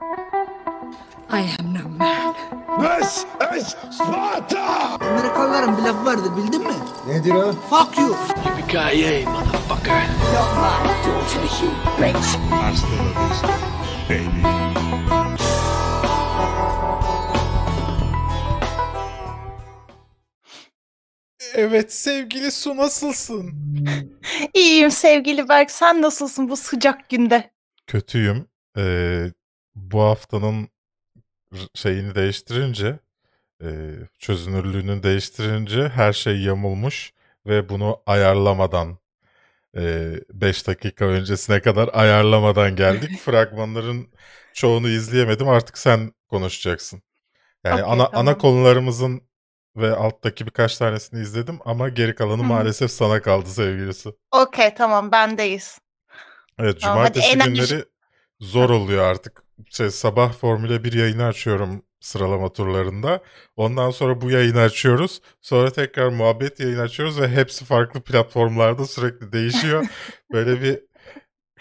[0.00, 2.34] I am no man.
[2.80, 3.24] This
[3.56, 4.98] is Sparta!
[5.00, 6.74] Amerikalıların bir lafı vardır bildin mi?
[7.08, 7.52] Nedir o?
[7.52, 8.08] Fuck you.
[8.08, 10.06] Yippee-ki-yay, motherfucker!
[12.50, 13.48] Hasta la vista,
[14.10, 14.46] baby.
[21.54, 23.52] Evet sevgili Su nasılsın?
[24.54, 25.70] İyiyim sevgili Berk.
[25.70, 27.50] Sen nasılsın bu sıcak günde?
[27.86, 28.48] Kötüyüm.
[28.78, 29.26] Ee,
[29.76, 30.68] bu haftanın
[31.54, 33.00] r- şeyini değiştirince,
[33.64, 33.68] e,
[34.18, 37.14] çözünürlüğünü değiştirince her şey yamulmuş
[37.46, 38.98] ve bunu ayarlamadan
[40.32, 43.18] 5 dakika öncesine kadar ayarlamadan geldik.
[43.18, 44.08] Fragmanların
[44.52, 45.48] çoğunu izleyemedim.
[45.48, 47.02] Artık sen konuşacaksın.
[47.64, 48.38] Yani Okey, ana ana tamam.
[48.38, 49.22] konularımızın
[49.76, 52.44] ve alttaki birkaç tanesini izledim ama geri kalanı hı.
[52.44, 54.10] maalesef sana kaldı sevgilisi.
[54.32, 55.78] Okey tamam bendeyiz.
[56.58, 57.84] Evet Tamam, cumartesi enerji- günleri
[58.40, 59.45] zor oluyor artık.
[59.70, 63.20] Şey, sabah Formula 1 yayını açıyorum sıralama turlarında.
[63.56, 65.20] Ondan sonra bu yayını açıyoruz.
[65.40, 69.86] Sonra tekrar muhabbet yayını açıyoruz ve hepsi farklı platformlarda sürekli değişiyor.
[70.32, 70.80] Böyle bir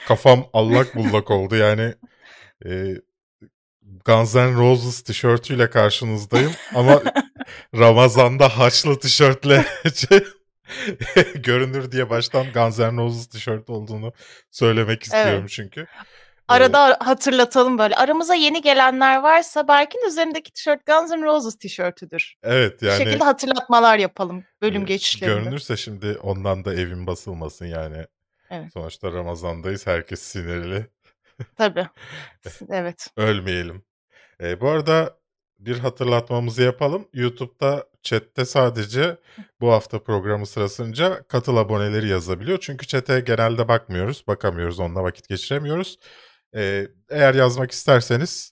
[0.07, 1.55] kafam allak bullak oldu.
[1.55, 1.93] Yani
[2.65, 2.95] e,
[4.05, 7.01] Guns N' Roses tişörtüyle karşınızdayım ama
[7.75, 9.65] Ramazan'da haçlı tişörtle
[11.35, 14.13] görünür diye baştan Guns N' Roses tişört olduğunu
[14.51, 15.87] söylemek istiyorum çünkü.
[16.47, 17.95] Arada hatırlatalım böyle.
[17.95, 22.35] Aramıza yeni gelenler varsa Berk'in üzerindeki tişört Guns N' Roses tişörtüdür.
[22.43, 25.39] Evet yani şekilde hatırlatmalar yapalım bölüm e, geçişlerinde.
[25.39, 28.05] görünürse şimdi ondan da evin basılmasın yani.
[28.49, 28.73] Evet.
[28.73, 30.87] Sonuçta Ramazan'dayız herkes sinirli.
[31.55, 31.87] Tabii.
[32.69, 33.07] Evet.
[33.17, 33.83] Ölmeyelim.
[34.41, 35.17] E, bu arada
[35.59, 37.07] bir hatırlatmamızı yapalım.
[37.13, 39.17] YouTube'da chatte sadece
[39.61, 42.57] bu hafta programı sırasınca katıl aboneleri yazabiliyor.
[42.61, 45.97] Çünkü chat'e genelde bakmıyoruz, bakamıyoruz, onunla vakit geçiremiyoruz.
[46.55, 48.51] E, eğer yazmak isterseniz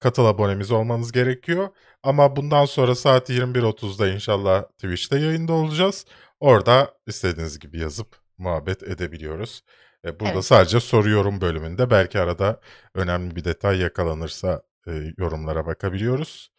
[0.00, 1.68] katıl abonemiz olmanız gerekiyor.
[2.02, 6.06] Ama bundan sonra saat 21.30'da inşallah Twitch'te yayında olacağız.
[6.40, 9.62] Orada istediğiniz gibi yazıp muhabbet edebiliyoruz.
[10.04, 10.44] E, burada Evet.
[10.44, 12.60] sadece soruyorum bölümünde belki arada
[12.94, 16.50] önemli bir detay yakalanırsa e, yorumlara bakabiliyoruz.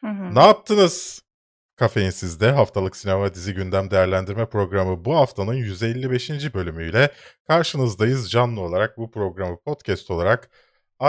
[0.00, 0.34] Hı hı.
[0.34, 1.22] Ne yaptınız?
[1.76, 6.54] Kafeinsiz'de haftalık sinema dizi gündem değerlendirme programı bu haftanın 155.
[6.54, 7.10] bölümüyle
[7.46, 8.30] karşınızdayız.
[8.30, 10.50] Canlı olarak bu programı podcast olarak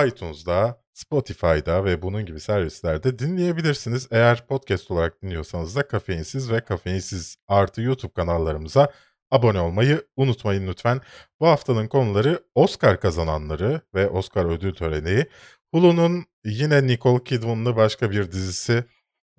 [0.07, 4.07] iTunes'da, Spotify'da ve bunun gibi servislerde dinleyebilirsiniz.
[4.11, 8.91] Eğer podcast olarak dinliyorsanız da Kafeinsiz ve Kafeinsiz artı YouTube kanallarımıza
[9.31, 11.01] abone olmayı unutmayın lütfen.
[11.39, 15.25] Bu haftanın konuları Oscar kazananları ve Oscar ödül töreni.
[15.73, 18.83] Hulu'nun yine Nicole Kidman'lı başka bir dizisi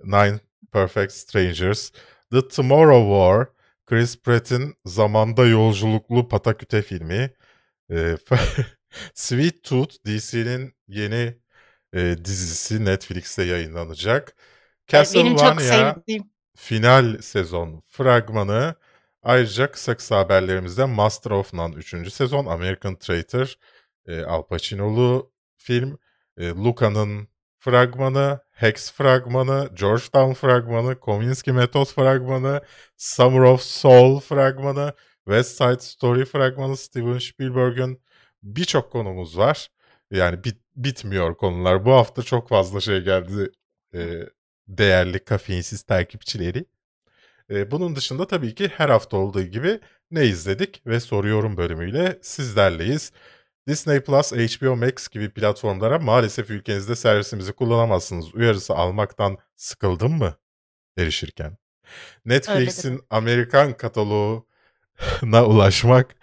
[0.04, 0.38] Nine
[0.72, 1.92] Perfect Strangers,
[2.32, 3.46] The Tomorrow War,
[3.86, 7.30] Chris Pratt'in zamanda yolculuklu pataküte filmi,
[7.90, 8.16] e,
[9.14, 11.38] Sweet Tooth DC'nin yeni
[11.94, 14.36] e, dizisi Netflix'te yayınlanacak.
[14.88, 15.96] Castlevania
[16.56, 18.74] final sezon fragmanı.
[19.22, 22.12] Ayrıca kısa kısa haberlerimizde Master of None 3.
[22.12, 23.54] sezon, American Traitor,
[24.06, 25.98] e, Al Pacino'lu film,
[26.38, 27.28] e, Luca'nın
[27.58, 32.60] fragmanı, Hex fragmanı, Georgetown fragmanı, Kominsky Method fragmanı,
[32.96, 34.92] Summer of Soul fragmanı,
[35.24, 38.02] West Side Story fragmanı, Steven Spielberg'ün
[38.42, 39.68] birçok konumuz var.
[40.10, 41.84] Yani bit- bitmiyor konular.
[41.84, 43.50] Bu hafta çok fazla şey geldi
[43.94, 44.20] e,
[44.68, 46.64] değerli kafeinsiz takipçileri.
[47.50, 49.80] E, bunun dışında tabii ki her hafta olduğu gibi
[50.10, 53.12] ne izledik ve soruyorum bölümüyle sizlerleyiz.
[53.68, 58.34] Disney Plus, HBO Max gibi platformlara maalesef ülkenizde servisimizi kullanamazsınız.
[58.34, 60.34] Uyarısı almaktan sıkıldın mı
[60.96, 61.56] erişirken?
[62.24, 66.14] Netflix'in Amerikan kataloğuna ulaşmak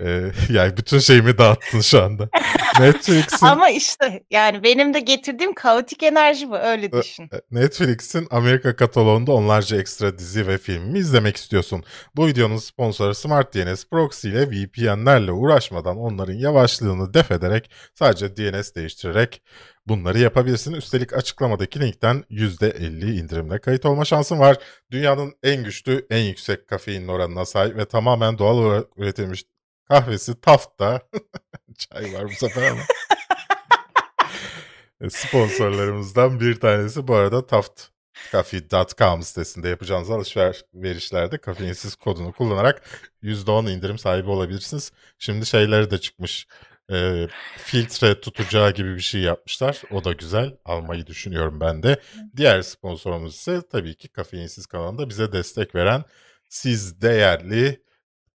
[0.00, 2.28] e, yani bütün şeyimi dağıttın şu anda.
[2.80, 7.30] Netflix'in Ama işte yani benim de getirdiğim kaotik enerji bu öyle düşün.
[7.50, 11.84] Netflix'in Amerika kataloğunda onlarca ekstra dizi ve film mi izlemek istiyorsun?
[12.16, 18.74] Bu videonun sponsoru Smart DNS Proxy ile VPN'lerle uğraşmadan onların yavaşlığını def ederek sadece DNS
[18.74, 19.42] değiştirerek
[19.86, 20.72] bunları yapabilirsin.
[20.72, 24.56] Üstelik açıklamadaki linkten %50 indirimle kayıt olma şansın var.
[24.90, 29.44] Dünyanın en güçlü, en yüksek kafein oranına sahip ve tamamen doğal olarak üretilmiş
[29.88, 31.00] kahvesi Taft'ta.
[31.78, 32.80] Çay var bu sefer ama.
[35.10, 42.82] Sponsorlarımızdan bir tanesi bu arada taftcafe.com sitesinde yapacağınız alışverişlerde kafeinsiz kodunu kullanarak
[43.22, 44.92] %10 indirim sahibi olabilirsiniz.
[45.18, 46.46] Şimdi şeyleri de çıkmış.
[46.92, 47.28] e,
[47.58, 49.82] filtre tutacağı gibi bir şey yapmışlar.
[49.90, 50.56] O da güzel.
[50.64, 52.00] Almayı düşünüyorum ben de.
[52.36, 56.04] Diğer sponsorumuz ise tabii ki Kafeinsiz kanalında bize destek veren
[56.48, 57.85] siz değerli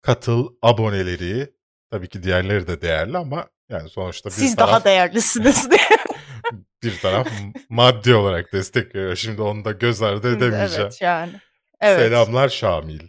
[0.02, 1.52] katıl aboneleri.
[1.90, 5.80] Tabii ki diğerleri de değerli ama yani sonuçta bir Siz taraf daha değerlisiniz diye.
[6.82, 7.28] bir taraf
[7.68, 9.16] maddi olarak destek veriyor.
[9.16, 10.82] Şimdi onu da göz ardı edemeyeceğim.
[10.82, 11.32] evet yani.
[11.80, 12.00] Evet.
[12.00, 13.00] Selamlar Şamil.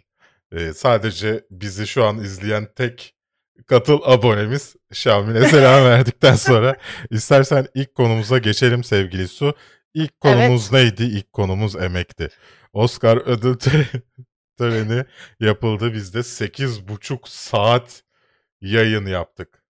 [0.52, 3.14] Ee, sadece bizi şu an izleyen tek
[3.66, 6.76] katıl abonemiz Şamil'e selam verdikten sonra
[7.10, 9.54] istersen ilk konumuza geçelim sevgili Su.
[9.94, 11.02] İlk konumuz neydi?
[11.02, 12.28] İlk konumuz emekti.
[12.72, 14.02] Oscar ödül töre-
[14.60, 15.04] töreni
[15.40, 15.92] yapıldı.
[15.94, 18.02] Biz de 8,5 saat
[18.60, 19.62] yayın yaptık.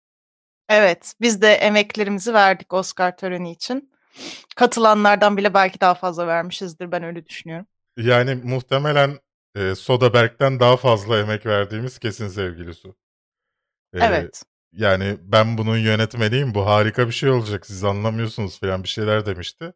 [0.69, 3.93] Evet, biz de emeklerimizi verdik Oscar töreni için.
[4.57, 7.67] Katılanlardan bile belki daha fazla vermişizdir ben öyle düşünüyorum.
[7.97, 9.19] Yani muhtemelen
[9.55, 12.97] e, Soderbergh'ten daha fazla emek verdiğimiz kesin sevgili Su.
[13.95, 14.43] Ee, Evet.
[14.73, 19.73] Yani ben bunun yönetmeniyim bu harika bir şey olacak siz anlamıyorsunuz falan bir şeyler demişti.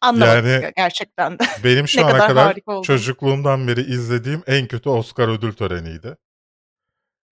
[0.00, 1.44] Anlamadık yani- ge- gerçekten de.
[1.64, 6.16] Benim şu Ne ana kadar kadar çocukluğumdan beri izlediğim en kötü Oscar ödül töreniydi.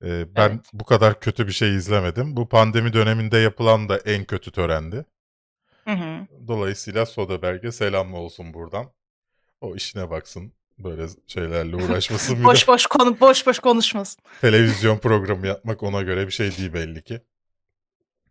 [0.04, 0.60] Ee, ben Evet.
[0.72, 2.36] bu kadar kötü bir şey izlemedim.
[2.36, 5.04] Bu pandemi döneminde yapılan da en kötü törendi.
[5.84, 6.26] Hı hı.
[6.48, 8.90] Dolayısıyla Soderbergh'e selam olsun buradan.
[9.60, 10.52] O işine baksın.
[10.78, 12.44] Böyle şeylerle uğraşmasın.
[12.44, 14.22] boş boş konu boş boş konuşmasın.
[14.40, 17.20] televizyon programı yapmak ona göre bir şey değil belli ki.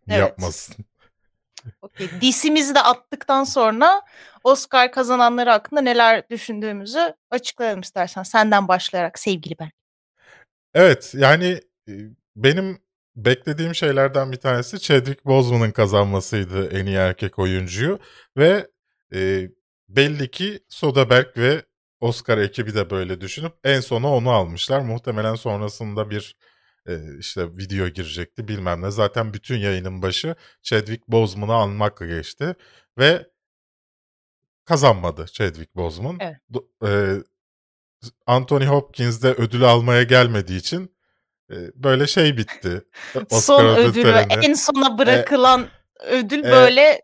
[0.08, 0.18] Evet.
[0.20, 0.84] Yapmasın.
[1.82, 2.08] Okey.
[2.20, 4.02] DC'mizi de attıktan sonra
[4.44, 8.22] Oscar kazananları hakkında neler düşündüğümüzü açıklayalım istersen.
[8.22, 9.70] Senden başlayarak sevgili ben.
[10.74, 11.92] Evet yani e,
[12.36, 12.78] benim
[13.16, 17.98] beklediğim şeylerden bir tanesi Chadwick Boseman'ın kazanmasıydı en iyi erkek oyuncuyu
[18.36, 18.68] ve
[19.14, 19.50] e,
[19.88, 21.62] belli ki Soderbergh ve
[22.00, 24.80] Oscar ekibi de böyle düşünüp en sona onu almışlar.
[24.80, 26.36] Muhtemelen sonrasında bir
[26.88, 28.90] e, işte video girecekti bilmem ne.
[28.90, 32.54] Zaten bütün yayının başı Chadwick Boseman'ı anmakla geçti
[32.98, 33.26] ve
[34.64, 36.18] kazanmadı Chadwick Boseman.
[36.20, 36.36] Evet.
[36.84, 36.90] E,
[38.26, 40.96] Anthony Hopkins de ödül almaya gelmediği için
[41.50, 42.84] e, böyle şey bitti.
[43.30, 44.46] Oscar Son ödül ödülü töreni.
[44.46, 45.68] en sona bırakılan
[46.00, 47.02] ödül e, böyle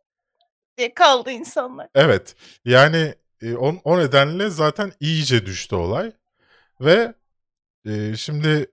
[0.95, 1.89] kaldı insanlar.
[1.95, 2.35] Evet.
[2.65, 6.13] Yani e, o, o nedenle zaten iyice düştü olay.
[6.81, 7.15] Ve
[7.87, 8.67] e, şimdi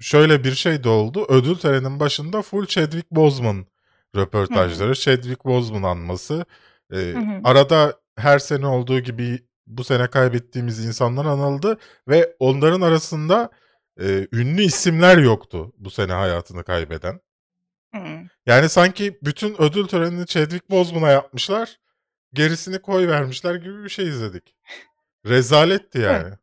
[0.00, 1.26] şöyle bir şey de oldu.
[1.28, 3.66] Ödül töreninin başında full Chadwick Boseman
[4.16, 6.44] röportajları, Chadwick Boseman anması.
[6.92, 7.40] E, Hı hı.
[7.44, 11.78] arada her sene olduğu gibi bu sene kaybettiğimiz insanlar anıldı
[12.08, 13.50] ve onların arasında
[14.00, 17.20] e, ünlü isimler yoktu bu sene hayatını kaybeden.
[17.94, 18.00] Hı.
[18.46, 21.78] Yani sanki bütün ödül törenini Chadwick Boseman'a yapmışlar.
[22.32, 24.54] Gerisini koy vermişler gibi bir şey izledik.
[25.26, 26.34] Rezaletti yani.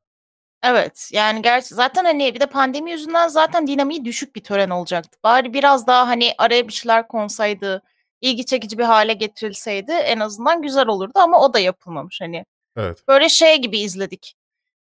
[0.63, 5.19] Evet yani gerçi zaten hani bir de pandemi yüzünden zaten dinamiği düşük bir tören olacaktı.
[5.23, 7.81] Bari biraz daha hani araya bir şeyler konsaydı,
[8.21, 12.45] ilgi çekici bir hale getirilseydi en azından güzel olurdu ama o da yapılmamış hani.
[12.77, 13.07] Evet.
[13.07, 14.35] Böyle şey gibi izledik.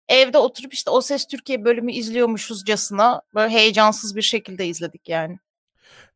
[0.09, 5.39] Evde oturup işte O Ses Türkiye bölümü izliyormuşuzcasına böyle heyecansız bir şekilde izledik yani.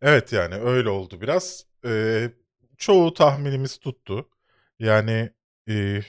[0.03, 1.65] Evet yani öyle oldu biraz.
[1.87, 2.31] Ee,
[2.79, 4.29] çoğu tahminimiz tuttu.
[4.79, 5.31] Yani
[5.69, 6.01] e,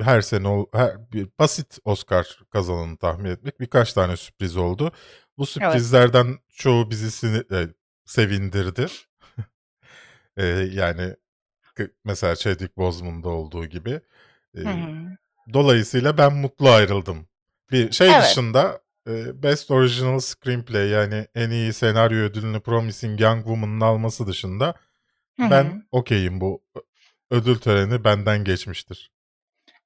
[0.00, 4.92] her sene ol- her, bir basit Oscar kazananı tahmin etmek birkaç tane sürpriz oldu.
[5.38, 7.68] Bu sürprizlerden çoğu bizi sinir- e,
[8.04, 8.86] sevindirdi.
[10.36, 11.16] E, yani
[12.04, 14.00] mesela Chadwick Boseman'da olduğu gibi.
[14.56, 15.16] E, Hı hı.
[15.52, 17.26] Dolayısıyla ben mutlu ayrıldım.
[17.70, 18.24] Bir şey Evet.
[18.24, 24.74] dışında e, Best Original Screenplay yani en iyi senaryo ödülünü Promising Young Woman'ın alması dışında
[25.40, 26.62] Hı ben okeyim bu
[27.30, 29.12] ödül töreni benden geçmiştir.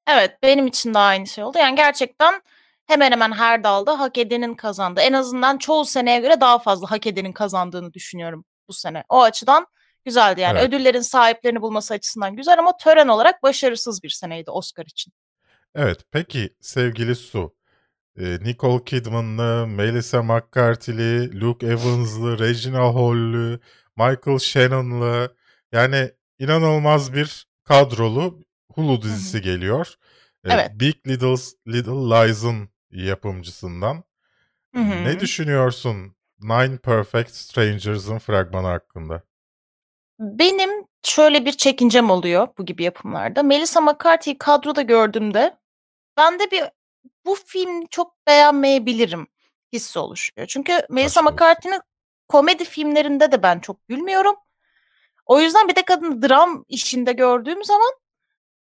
[0.07, 1.59] Evet benim için de aynı şey oldu.
[1.59, 2.43] Yani gerçekten
[2.87, 5.01] hemen hemen her dalda hak edenin kazandı.
[5.01, 9.05] En azından çoğu seneye göre daha fazla hak edenin kazandığını düşünüyorum bu sene.
[9.09, 9.67] O açıdan
[10.05, 10.59] güzeldi yani.
[10.59, 10.69] Evet.
[10.69, 15.13] Ödüllerin sahiplerini bulması açısından güzel ama tören olarak başarısız bir seneydi Oscar için.
[15.75, 17.55] Evet peki sevgili Su,
[18.19, 23.61] e, Nicole Kidman'lı, Melissa McCarthy'li, Luke Evans'lı, Regina Hall'lı,
[23.97, 25.37] Michael Shannon'lı
[25.73, 28.46] yani inanılmaz bir kadrolu
[28.77, 29.95] Hulu dizisi geliyor.
[30.45, 30.71] E, Evet.
[30.75, 31.37] Big Little,
[31.69, 34.05] Little Lies'ın yapımcısından.
[34.75, 35.05] Hı hı.
[35.05, 39.23] Ne düşünüyorsun Nine Perfect Strangers'ın fragmanı hakkında?
[40.19, 40.71] Benim
[41.03, 43.43] şöyle bir çekincem oluyor bu gibi yapımlarda.
[43.43, 45.57] Melissa McCarthy'yi kadroda gördüğümde
[46.17, 46.65] ben de bir
[47.27, 49.27] bu filmi çok beğenmeyebilirim
[49.73, 50.47] hissi oluşuyor.
[50.47, 51.23] Çünkü Melissa.
[51.23, 51.81] McCarthy'nin
[52.29, 54.37] komedi filmlerinde de ben çok gülmüyorum.
[55.27, 57.91] O yüzden bir de kadını dram işinde gördüğüm zaman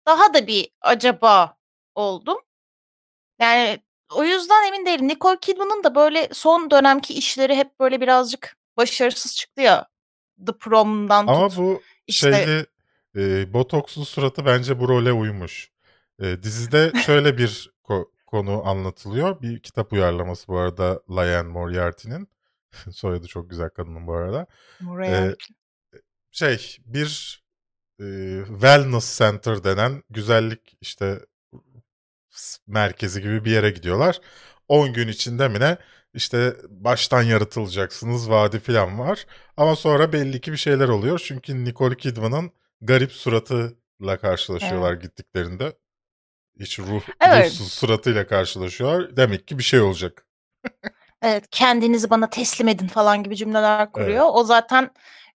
[0.05, 1.57] daha da bir acaba
[1.95, 2.37] oldum.
[3.39, 3.79] Yani
[4.15, 5.07] o yüzden emin değilim.
[5.07, 9.87] Nicole Kidman'ın da böyle son dönemki işleri hep böyle birazcık başarısız çıktı ya.
[10.47, 11.57] The Prom'dan Ama tut.
[11.57, 12.65] bu işte- şeyli
[13.15, 15.71] e, botokslu suratı bence bu role uymuş.
[16.19, 19.41] E, dizide şöyle bir ko- konu anlatılıyor.
[19.41, 22.27] Bir kitap uyarlaması bu arada Liane Moriarty'nin.
[22.91, 24.47] Soyadı çok güzel kadının bu arada.
[24.79, 25.53] Moriarty.
[26.31, 27.42] şey bir
[27.99, 28.05] e,
[28.47, 31.19] wellness center denen güzellik işte
[32.67, 34.21] merkezi gibi bir yere gidiyorlar.
[34.67, 35.77] 10 gün içinde mi ne
[36.13, 39.25] işte baştan yaratılacaksınız vadi falan var.
[39.57, 41.21] Ama sonra belli ki bir şeyler oluyor.
[41.25, 45.73] Çünkü Nicole Kidman'ın garip suratıyla karşılaşıyorlar gittiklerinde.
[46.59, 47.45] Hiç ruh, Evet.
[47.45, 49.17] ruhsuz suratıyla karşılaşıyorlar.
[49.17, 50.25] Demek ki bir şey olacak.
[51.21, 54.25] Evet, kendinizi bana teslim edin falan gibi cümleler kuruyor.
[54.33, 54.91] O zaten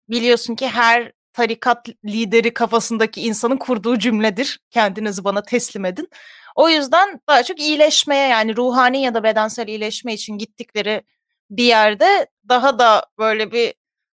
[0.09, 4.59] biliyorsun ki her tarikat lideri kafasındaki insanın kurduğu cümledir.
[4.71, 6.09] Kendinizi bana teslim edin.
[6.55, 11.03] O yüzden daha çok iyileşmeye yani ruhani ya da bedensel iyileşme için gittikleri
[11.49, 13.73] bir yerde daha da böyle bir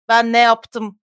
[0.09, 0.99] ben ne yaptım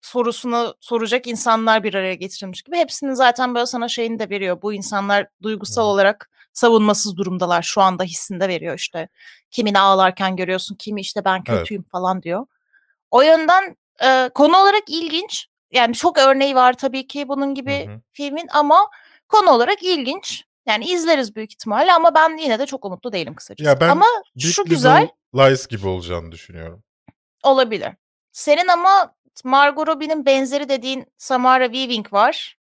[0.00, 2.76] sorusunu soracak insanlar bir araya getirilmiş gibi.
[2.76, 4.62] Hepsinin zaten böyle sana şeyini de veriyor.
[4.62, 7.62] Bu insanlar duygusal olarak savunmasız durumdalar.
[7.62, 9.08] Şu anda hissinde veriyor işte.
[9.50, 11.58] Kimini ağlarken görüyorsun, kimi işte ben Evet.
[11.58, 12.46] kötüyüm falan diyor.
[13.10, 15.48] O yönden e, konu olarak ilginç.
[15.70, 18.00] Yani çok örneği var tabii ki bunun gibi Hı hı.
[18.12, 18.90] filmin ama
[19.28, 20.44] konu olarak ilginç.
[20.66, 23.68] Yani izleriz büyük ihtimalle ama ben yine de çok umutlu değilim kısacası.
[23.68, 24.06] Ya ben ama
[24.36, 26.82] Big şu Little güzel Lies gibi olacağını düşünüyorum.
[27.42, 27.92] olabilir.
[28.32, 32.56] Senin ama Margot Robbie'nin benzeri dediğin Samara Weaving var.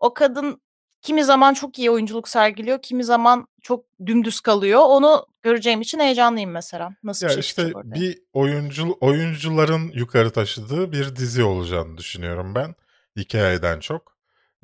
[0.00, 0.62] O kadın
[1.02, 4.80] kimi zaman çok iyi oyunculuk sergiliyor, kimi zaman çok dümdüz kalıyor.
[4.86, 6.90] Onu göreceğim için heyecanlıyım mesela.
[7.02, 7.94] Nasıl Ya bir şey işte ortaya.
[7.94, 12.74] bir oyuncu oyuncuların yukarı taşıdığı bir dizi olacağını düşünüyorum ben.
[13.16, 14.14] Hikayeden çok.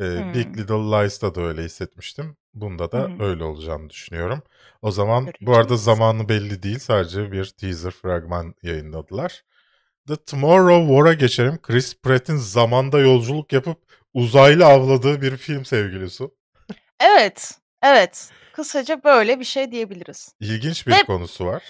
[0.01, 0.35] Ee, Hmm.
[0.35, 2.37] Big Little Lies'ta da öyle hissetmiştim.
[2.55, 3.23] Bunda da hı.
[3.25, 4.43] öyle olacağını düşünüyorum.
[4.83, 5.59] O zaman bu Göreceğiz.
[5.59, 6.79] arada zamanı belli değil.
[6.79, 9.43] Sadece bir teaser fragman yayınladılar.
[10.09, 11.59] The Tomorrow War'a geçelim.
[11.63, 13.79] Chris Pratt'in zamanda yolculuk yapıp
[14.15, 16.25] uzaylı avladığı bir film sevgilisi.
[17.01, 18.31] Evet, evet.
[18.53, 20.35] Kısaca böyle bir şey diyebiliriz.
[20.41, 21.63] İlginç bir Ve konusu var.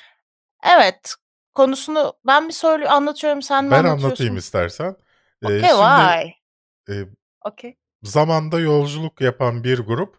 [0.65, 1.15] evet,
[1.55, 4.07] konusunu ben mi söyle anlatıyorum, sen mi Ben anlatıyorsun?
[4.07, 4.97] anlatayım istersen.
[5.43, 6.33] Ee, Okey, şimdi vay.
[6.91, 6.95] e,
[7.45, 7.77] Okey.
[8.03, 10.17] zamanda yolculuk yapan bir grup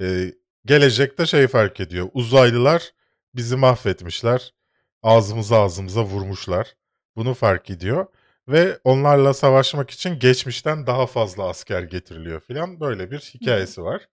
[0.00, 0.32] e,
[0.64, 2.08] gelecekte şey fark ediyor.
[2.14, 2.90] Uzaylılar
[3.34, 4.54] bizi mahvetmişler.
[5.02, 6.74] Ağzımıza ağzımıza vurmuşlar.
[7.16, 8.06] Bunu fark ediyor.
[8.48, 12.80] Ve onlarla savaşmak için geçmişten daha fazla asker getiriliyor filan.
[12.80, 14.08] Böyle bir hikayesi var.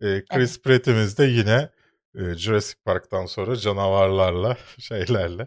[0.00, 0.28] E, Evet.
[0.28, 1.70] Chris Pratt'imiz de yine
[2.14, 5.46] e, Jurassic Park'tan sonra canavarlarla şeylerle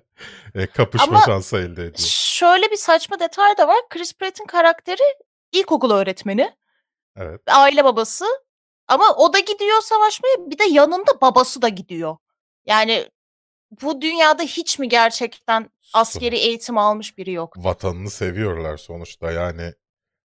[0.55, 2.07] e, kapışma Ama şansı elde ediyor.
[2.09, 3.79] şöyle bir saçma detay da var.
[3.89, 5.03] Chris Pratt'in karakteri
[5.51, 6.55] ilkokul öğretmeni,
[7.15, 7.41] Evet.
[7.47, 8.25] aile babası.
[8.87, 12.17] Ama o da gidiyor savaşmaya, bir de yanında babası da gidiyor.
[12.65, 13.09] Yani
[13.81, 17.53] bu dünyada hiç mi gerçekten askeri eğitim almış biri yok?
[17.57, 19.31] vatanını seviyorlar sonuçta.
[19.31, 19.73] Yani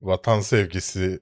[0.01, 1.19] vatan sevgisi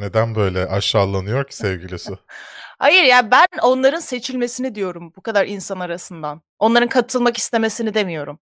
[0.00, 2.12] neden böyle aşağılanıyor ki sevgilisi?
[2.78, 6.42] Hayır ya ben onların seçilmesini diyorum bu kadar insan arasından.
[6.58, 8.38] Onların katılmak istemesini demiyorum.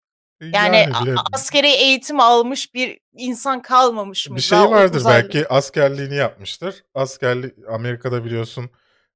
[0.41, 4.35] Yani, Yani a- bile askeri eğitim almış bir insan kalmamış mı?
[4.35, 6.83] bir şey Daha vardır uzaylı- belki askerliğini yapmıştır.
[6.93, 8.69] Askerlik Amerika'da biliyorsun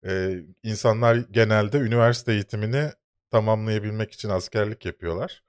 [0.07, 0.31] e,
[0.63, 2.91] insanlar genelde üniversite eğitimini
[3.31, 5.43] tamamlayabilmek için askerlik yapıyorlar.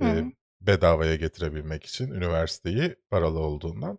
[0.00, 0.24] E, hı.
[0.60, 3.98] bedavaya getirebilmek için üniversiteyi paralı olduğundan.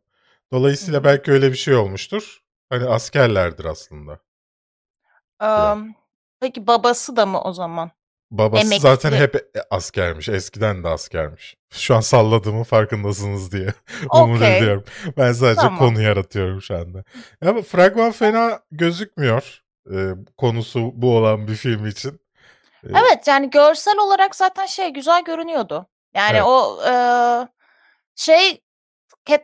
[0.54, 2.40] Dolayısıyla belki öyle bir şey olmuştur.
[2.70, 4.20] Hani askerlerdir aslında.
[5.40, 5.94] Am,
[6.40, 7.92] peki babası da mı o zaman?
[8.32, 9.24] Babası zaten Emekli.
[9.24, 10.30] hep e- askermiş.
[10.30, 11.56] Eskiden de askermiş.
[11.74, 13.74] Şu an salladığımın farkındasınız diye
[14.14, 14.58] umut Okey.
[14.58, 14.84] ediyorum.
[15.18, 15.80] Ben sadece Tamam.
[15.80, 17.04] konu yaratıyorum şu anda.
[17.46, 19.64] Ama fragman fena gözükmüyor.
[19.94, 19.98] e,
[20.38, 22.20] konusu bu olan bir film için.
[22.84, 25.88] E, Evet yani görsel olarak zaten şey güzel görünüyordu.
[26.16, 26.44] Yani Evet.
[26.46, 27.48] o eee,
[28.16, 28.62] şey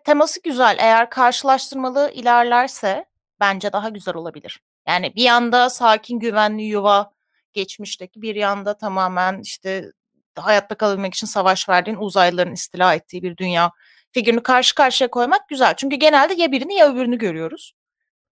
[0.05, 0.77] teması güzel.
[0.79, 3.05] Eğer karşılaştırmalı ilerlerse
[3.39, 4.61] bence daha güzel olabilir.
[4.87, 7.11] Yani bir yanda sakin güvenli yuva
[7.53, 9.91] geçmişteki bir yanda tamamen işte
[10.35, 13.71] hayatta kalabilmek için savaş verdiğin uzaylıların istila ettiği bir dünya
[14.11, 15.73] figürünü karşı karşıya koymak güzel.
[15.77, 17.73] Çünkü genelde ya birini ya öbürünü görüyoruz.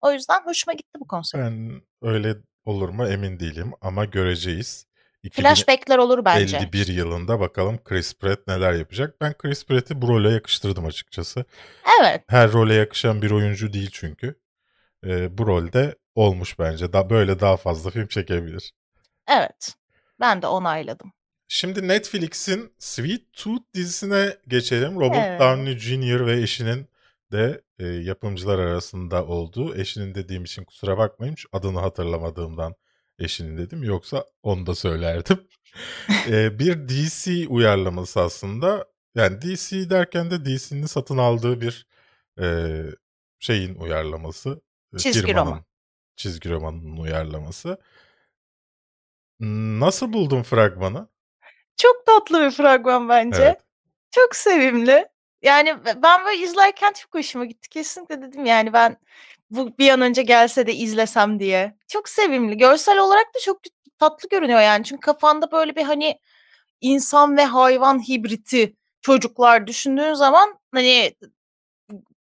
[0.00, 1.44] O yüzden hoşuma gitti bu konsept.
[1.44, 4.86] Ben öyle olur mu emin değilim ama göreceğiz.
[5.32, 6.56] Flashback'ler olur bence.
[6.56, 9.20] 2051 yılında bakalım Chris Pratt neler yapacak.
[9.20, 11.44] Ben Chris Pratt'i bu role yakıştırdım açıkçası.
[12.00, 12.24] Evet.
[12.28, 14.34] Her role yakışan bir oyuncu değil çünkü.
[15.06, 16.92] E, bu rolde olmuş bence.
[16.92, 18.72] Da böyle daha fazla film çekebilir.
[19.28, 19.74] Evet.
[20.20, 21.12] Ben de onayladım.
[21.48, 25.00] Şimdi Netflix'in Sweet Tooth dizisine geçelim.
[25.00, 25.40] Robert Evet.
[25.40, 26.26] Downey Jr.
[26.26, 26.88] ve eşinin
[27.32, 29.76] de e, yapımcılar arasında olduğu.
[29.76, 31.36] Eşinin dediğim için kusura bakmayın.
[31.52, 32.74] Adını hatırlamadığımdan
[33.20, 33.82] eşinin dedim.
[33.82, 35.40] Yoksa onu da söylerdim.
[36.28, 38.86] E, bir DC uyarlaması aslında.
[39.14, 41.86] Yani DC derken de DC'nin satın aldığı bir
[42.40, 42.76] e,
[43.38, 44.60] şeyin uyarlaması.
[44.94, 45.64] E, Çizgi firmanın, roman.
[46.16, 47.78] Çizgi romanın uyarlaması.
[49.80, 51.08] Nasıl buldun fragmanı?
[51.76, 53.42] Çok tatlı bir fragman bence.
[53.42, 53.60] Evet.
[54.10, 55.08] Çok sevimli.
[55.42, 57.68] Yani ben böyle izlerken çok hoşuma gitti.
[57.68, 58.96] Kesinlikle dedim yani ben
[59.50, 61.76] bu bir an önce gelse de izlesem diye.
[61.88, 62.56] Çok sevimli.
[62.56, 63.60] Görsel olarak da çok
[63.98, 64.84] tatlı görünüyor yani.
[64.84, 66.18] Çünkü kafanda böyle bir hani
[66.80, 71.14] insan ve hayvan hibriti çocuklar düşündüğün zaman hani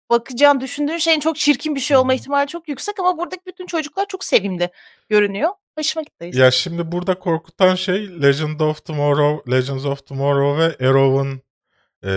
[0.10, 4.06] bakacağın, düşündüğün şeyin çok çirkin bir şey olma ihtimali çok yüksek ama buradaki bütün çocuklar
[4.08, 4.70] çok sevimli
[5.10, 5.50] görünüyor.
[5.78, 6.32] Hoşuma gitti.
[6.34, 11.42] Ya şimdi burada korkutan şey Legend of Tomorrow, Legends of Tomorrow ve Arrow'un
[12.06, 12.12] e,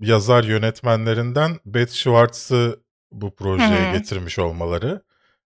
[0.00, 3.98] yazar yönetmenlerinden Beth Schwartz'ı bu projeye Hı hı.
[3.98, 5.02] getirmiş olmaları.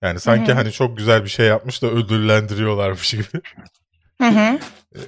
[0.03, 0.57] Yani sanki hı.
[0.57, 3.43] hani çok güzel bir şey yapmış da ödüllendiriyorlarmış gibi.
[4.19, 4.59] Hı hı.
[4.95, 5.01] E,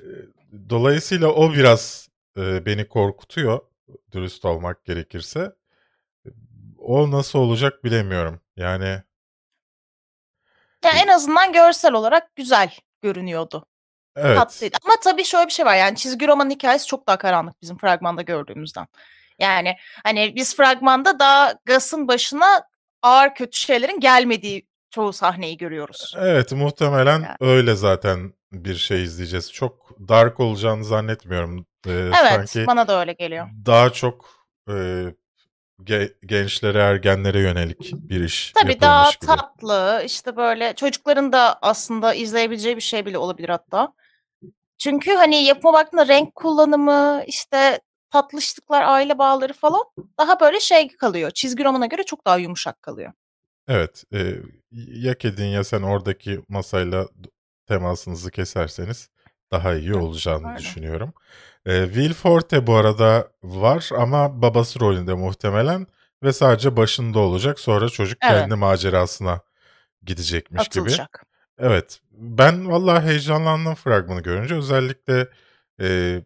[0.71, 3.61] Dolayısıyla o biraz beni korkutuyor
[4.13, 5.53] dürüst olmak gerekirse.
[6.79, 8.41] O nasıl olacak bilemiyorum.
[8.57, 9.03] Yani
[10.85, 13.67] Ya en azından görsel olarak güzel görünüyordu.
[14.17, 14.37] evet.
[14.39, 14.77] Tatlıydı.
[14.85, 18.23] Ama tabii şöyle bir şey var yani çizgi romanın hikayesi çok daha karanlık bizim fragmanda
[18.23, 18.87] gördüğümüzden.
[19.39, 22.63] Yani hani biz fragmanda daha Gus'ın başına
[23.03, 26.15] ağır kötü şeylerin gelmediği çoğu sahneyi görüyoruz.
[26.19, 27.37] Evet muhtemelen Yani.
[27.41, 29.53] öyle zaten bir şey izleyeceğiz.
[29.53, 31.67] Çok dark olacağını zannetmiyorum.
[31.87, 33.49] Ee, Evet sanki bana da öyle geliyor.
[33.67, 34.31] daha çok
[34.69, 34.73] e,
[35.83, 39.27] ge- gençlere, ergenlere yönelik bir iş Tabii daha gibi.
[39.27, 43.93] tatlı işte böyle çocukların da aslında izleyebileceği bir şey bile olabilir hatta.
[44.79, 47.81] Çünkü hani yapıma baktığında renk kullanımı işte
[48.15, 49.83] tatlışlıklar, aile bağları falan
[50.19, 51.31] daha böyle şey kalıyor.
[51.31, 53.13] Çizgi romana göre çok daha yumuşak kalıyor.
[53.69, 54.05] Evet.
[54.13, 54.35] e,
[54.73, 57.09] ya kedin ya sen oradaki masayla
[57.67, 59.09] temasınızı keserseniz
[59.53, 60.59] daha iyi olacağını pardon.
[60.59, 61.13] düşünüyorum.
[61.67, 65.87] E, Will Forte bu arada var ama babası rolünde muhtemelen
[66.23, 67.61] ve sadece başında olacak.
[67.61, 68.33] Sonra çocuk Evet.
[68.41, 69.41] kendi macerasına
[70.03, 70.81] gidecekmiş gibi.
[70.81, 71.25] Atılacak.
[71.59, 72.01] Evet.
[72.13, 74.55] Ben vallahi heyecanlandım fragmanı görünce.
[74.55, 75.29] Özellikle
[75.81, 76.21] e,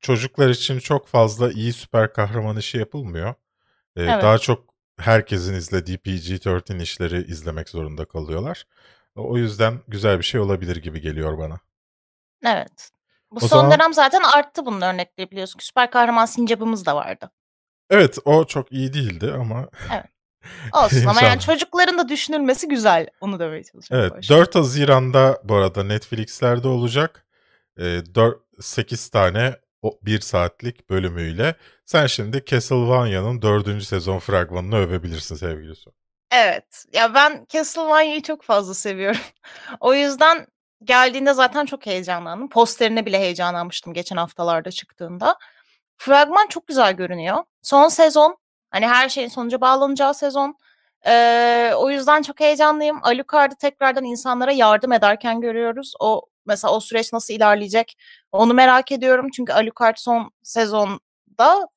[0.00, 3.28] çocuklar için çok fazla iyi süper kahraman işi yapılmıyor.
[3.96, 4.22] E, Evet.
[4.22, 4.64] Daha çok
[4.98, 8.64] herkesin izlediği PG-13 işleri izlemek zorunda kalıyorlar.
[9.16, 11.58] O yüzden güzel bir şey olabilir gibi geliyor bana.
[12.44, 12.90] Evet.
[13.30, 15.58] Bu O son zaman dönem zaten arttı bunun örnekleri biliyorsun.
[15.60, 17.30] Süper kahraman sincapımız da vardı.
[17.90, 20.06] evet o çok iyi değildi ama Evet.
[20.72, 23.06] Olsun ama yani çocukların da düşünülmesi güzel.
[23.20, 24.06] Onu demeye çalışıyorum.
[24.06, 24.36] Evet, başta.
[24.36, 27.26] 4 Haziran'da bu arada Netflix'lerde olacak.
[27.78, 27.82] Ee,
[28.14, 31.54] 4, 8 tane o 1 saatlik bölümüyle.
[31.86, 33.84] Sen şimdi Castlevania'nın 4.
[33.84, 35.92] sezon fragmanını övebilirsin sevgili Su.
[36.32, 36.84] Evet.
[36.92, 39.20] Ya ben Castlevania'yı çok fazla seviyorum.
[39.80, 40.46] o yüzden
[40.84, 42.48] geldiğinde zaten çok heyecanlandım.
[42.48, 45.36] Posterine bile heyecanlanmıştım geçen haftalarda çıktığında.
[45.96, 47.44] Fragman çok güzel görünüyor.
[47.62, 48.36] Son sezon.
[48.70, 50.56] Hani her şeyin sonuca bağlanacağı sezon.
[51.06, 52.98] Ee, o yüzden çok heyecanlıyım.
[53.02, 55.94] Alucard'ı tekrardan insanlara yardım ederken görüyoruz.
[56.00, 57.96] O mesela o süreç nasıl ilerleyecek
[58.32, 59.28] onu merak ediyorum.
[59.36, 61.68] Çünkü Alucard son sezonda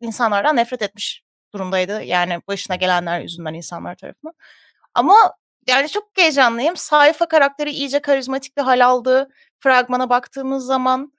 [0.00, 1.22] insanlardan nefret etmiş
[1.54, 2.02] durumdaydı.
[2.02, 4.34] Yani başına gelenler yüzünden insanlar tarafından.
[4.94, 5.14] Ama
[5.68, 6.76] yani çok heyecanlıyım.
[6.76, 9.28] Sayfa karakteri iyice karizmatik bir hal aldı.
[9.60, 11.12] Fragmana baktığımız zaman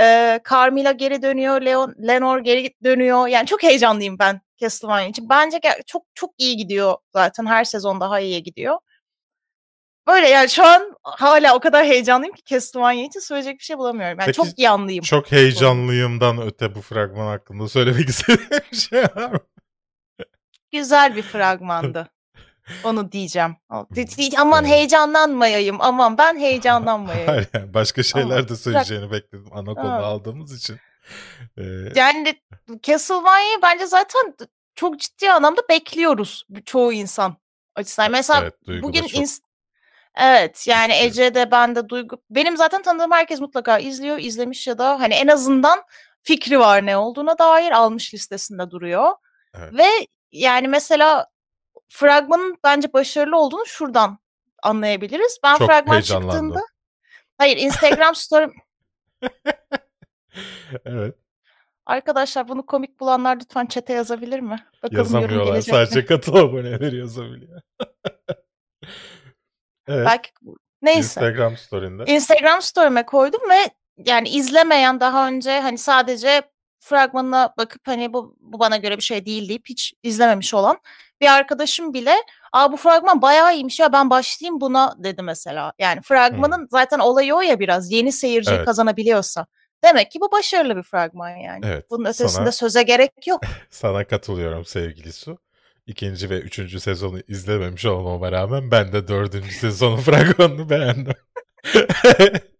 [0.00, 3.26] e, Carmilla geri dönüyor, Leon, Lenor geri dönüyor.
[3.26, 5.28] Yani çok heyecanlıyım ben Castlevania için.
[5.28, 7.46] Bence çok çok iyi gidiyor zaten.
[7.46, 8.78] Her sezon daha iyi gidiyor.
[10.06, 14.18] Böyle yani şu an hala o kadar heyecanlıyım ki Castlevania için söyleyecek bir şey bulamıyorum.
[14.20, 15.02] Yani Peki çok iyi anlayayım.
[15.04, 19.38] çok heyecanlıyımdan öte bu fragman hakkında söylemek istediğim bir şey var mı?
[20.72, 22.08] Güzel bir fragmandı.
[22.84, 23.56] Onu diyeceğim.
[24.38, 25.80] Aman heyecanlanmayayım.
[25.80, 27.26] Aman ben heyecanlanmayayım.
[27.28, 30.04] Hayır yani başka şeyler Ama de söyleyeceğini bekledim ana konu Evet.
[30.04, 30.76] aldığımız için.
[31.58, 31.62] Ee,
[31.94, 32.34] Yani
[32.82, 34.34] Castlevania'yı bence zaten
[34.74, 37.36] çok ciddi anlamda bekliyoruz çoğu insan
[37.74, 38.10] açısından.
[38.10, 39.40] Mesela evet bugün çok ins-
[40.16, 41.10] evet yani istiyor.
[41.10, 45.28] Ece'de ben de Duygu benim zaten tanıdığım herkes mutlaka izliyor, izlemiş ya da hani en
[45.28, 45.82] azından
[46.22, 49.12] fikri var ne olduğuna dair almış listesinde duruyor.
[49.54, 49.72] Evet.
[49.74, 49.88] Ve
[50.32, 51.26] yani mesela
[51.88, 54.18] fragmanın bence başarılı olduğunu şuradan
[54.62, 55.38] anlayabiliriz.
[55.44, 56.60] Ben Çok fragman çıktığında
[57.38, 58.50] hayır Instagram story
[60.84, 61.14] Evet.
[61.86, 64.56] Arkadaşlar bunu komik bulanlar lütfen chat'e yazabilir mi?
[64.82, 65.56] Bakalım Yazamıyorlar.
[65.56, 65.62] mi?
[65.62, 67.60] Sadece katıl aboneleri yazabiliyor.
[69.88, 70.06] evet.
[70.06, 70.30] Belki
[70.82, 70.98] neyse.
[70.98, 72.04] Instagram story'inde.
[72.06, 73.58] Instagram story'me koydum ve
[74.06, 76.42] yani izlemeyen daha önce hani sadece
[76.80, 80.78] fragmanına bakıp hani bu, bu bana göre bir şey değil deyip hiç izlememiş olan
[81.20, 82.14] bir arkadaşım bile
[82.52, 85.72] Aa bu fragman bayağı iyiymiş ya ben başlayayım buna dedi mesela.
[85.78, 88.66] Yani fragmanın zaten olayı o ya biraz yeni seyirciyi Evet.
[88.66, 89.46] kazanabiliyorsa.
[89.84, 91.60] Demek ki bu başarılı bir fragman yani.
[91.66, 93.40] Evet, Bunun ötesinde sana- söze gerek yok.
[93.70, 95.38] Sana katılıyorum sevgili Su.
[95.86, 101.14] İkinci ve üçüncü sezonu izlememiş olmama rağmen ben de dördüncü sezonun fragmanını beğendim.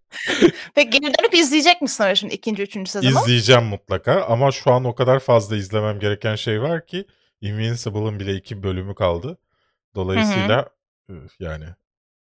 [0.74, 3.22] Peki geri dönüp izleyecek misin öyle şimdi ikinci, üçüncü sezonu?
[3.22, 7.06] İzleyeceğim mutlaka ama şu an o kadar fazla izlemem gereken şey var ki
[7.40, 9.38] Invincible'ın bile iki bölümü kaldı.
[9.94, 10.68] Dolayısıyla
[11.10, 11.66] e, yani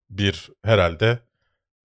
[0.10, 1.20] bir herhalde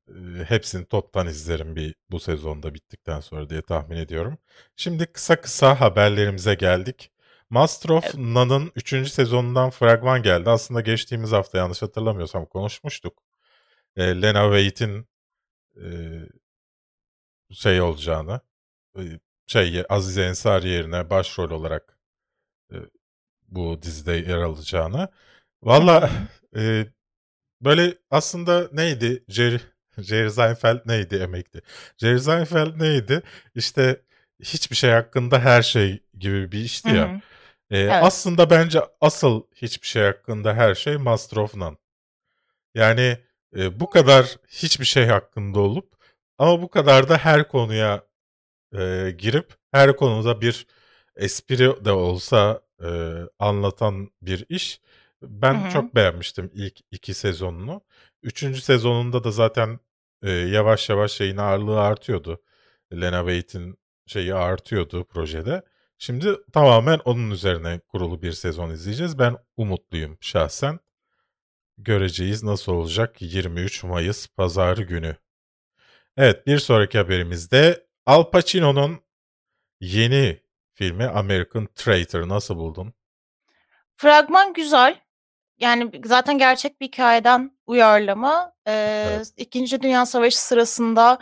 [0.09, 4.39] e, hepsini toptan izlerim bir bu sezonda bittikten sonra diye tahmin ediyorum.
[4.77, 7.11] Şimdi kısa kısa haberlerimize geldik.
[7.51, 8.15] Master of Evet.
[8.15, 9.11] None'ın 3.
[9.11, 10.51] sezonundan fragman geldi.
[10.51, 13.23] Aslında geçtiğimiz hafta yanlış hatırlamıyorsam konuşmuştuk.
[13.97, 15.07] E, Lena Waite'in
[15.77, 15.87] e,
[17.55, 18.41] şey olacağını,
[18.99, 19.03] e,
[19.47, 21.99] şey Azize Ensari yerine başrol olarak
[22.73, 22.77] e,
[23.49, 25.09] bu dizide yer alacağını.
[25.63, 26.11] Valla
[26.57, 26.87] e,
[27.61, 29.25] böyle aslında neydi?
[29.29, 29.61] Jerry,
[29.99, 31.63] Jerry Seinfeld neydi emekli?
[31.99, 33.23] Jerry Seinfeld neydi?
[33.55, 34.03] İşte
[34.41, 37.15] hiçbir şey hakkında her şey gibi bir işti Hı ya.
[37.15, 37.21] hı.
[37.71, 37.93] E, Evet.
[38.03, 41.77] Aslında bence asıl hiçbir şey hakkında her şey Master of None.
[42.75, 43.19] Yani
[43.57, 45.95] e, bu kadar hiçbir şey hakkında olup
[46.39, 48.05] ama bu kadar da her konuya
[48.79, 50.67] e, girip her konuda bir
[51.17, 52.89] espri de olsa e,
[53.39, 54.81] anlatan bir iş.
[55.23, 55.73] Ben Hı hı.
[55.73, 57.83] çok beğenmiştim ilk iki sezonunu.
[58.23, 59.81] Üçüncü sezonunda da zaten
[60.23, 62.43] e, yavaş yavaş şeyin ağırlığı artıyordu.
[62.93, 65.63] Lena Waite'in şeyi artıyordu projede.
[66.03, 69.19] Şimdi tamamen onun üzerine kurulu bir sezon izleyeceğiz.
[69.19, 70.79] Ben umutluyum şahsen.
[71.79, 75.17] Göreceğiz nasıl olacak 23 Mayıs Pazar günü.
[76.17, 79.01] Evet bir sonraki haberimizde Al Pacino'nun
[79.81, 80.41] yeni
[80.75, 82.95] filmi American Traitor nasıl buldun?
[83.97, 85.01] Fragman güzel.
[85.59, 88.53] Yani zaten gerçek bir hikayeden uyarlama.
[88.67, 88.73] Ee,
[89.07, 89.33] Evet.
[89.37, 91.19] İkinci Dünya Savaşı sırasında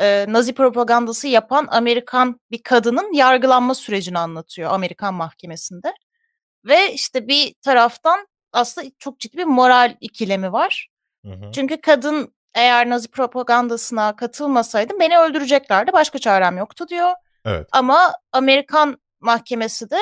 [0.00, 5.94] e, Nazi propagandası yapan Amerikan bir kadının yargılanma sürecini anlatıyor Amerikan mahkemesinde.
[6.64, 10.88] Ve işte bir taraftan aslında çok ciddi bir moral ikilemi var.
[11.24, 11.52] Hı hı.
[11.52, 15.92] Çünkü kadın eğer Nazi propagandasına katılmasaydım beni öldüreceklerdi.
[15.92, 17.10] Başka çarem yoktu diyor.
[17.44, 17.68] Evet.
[17.72, 19.98] Ama Amerikan mahkemesi de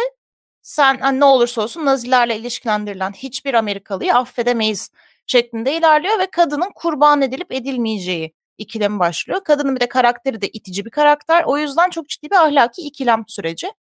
[0.63, 4.91] sen hani ne olursa olsun Nazilerle ilişkilendirilen hiçbir Amerikalıyı affedemeyiz
[5.27, 9.45] şeklinde ilerliyor ve kadının kurban edilip edilmeyeceği ikilemi başlıyor.
[9.45, 11.45] Kadının bir de karakteri de itici bir karakter.
[11.45, 13.73] O yüzden çok ciddi bir ahlaki ikilem süreci.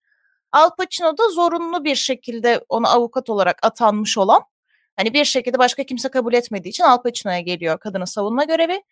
[0.52, 4.42] Al Pacino da zorunlu bir şekilde ona avukat olarak atanmış olan
[4.96, 8.82] hani bir şekilde başka kimse kabul etmediği için Al Pacino'ya geliyor kadının savunma görevi.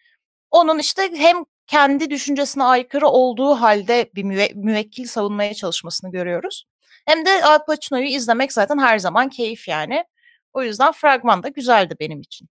[0.51, 6.65] Onun işte hem kendi düşüncesine aykırı olduğu halde bir müve- müvekkil savunmaya çalışmasını görüyoruz.
[7.07, 10.05] Hem de Al Pacino'yu izlemek zaten her zaman keyif yani.
[10.53, 12.49] O yüzden fragman da güzeldi benim için.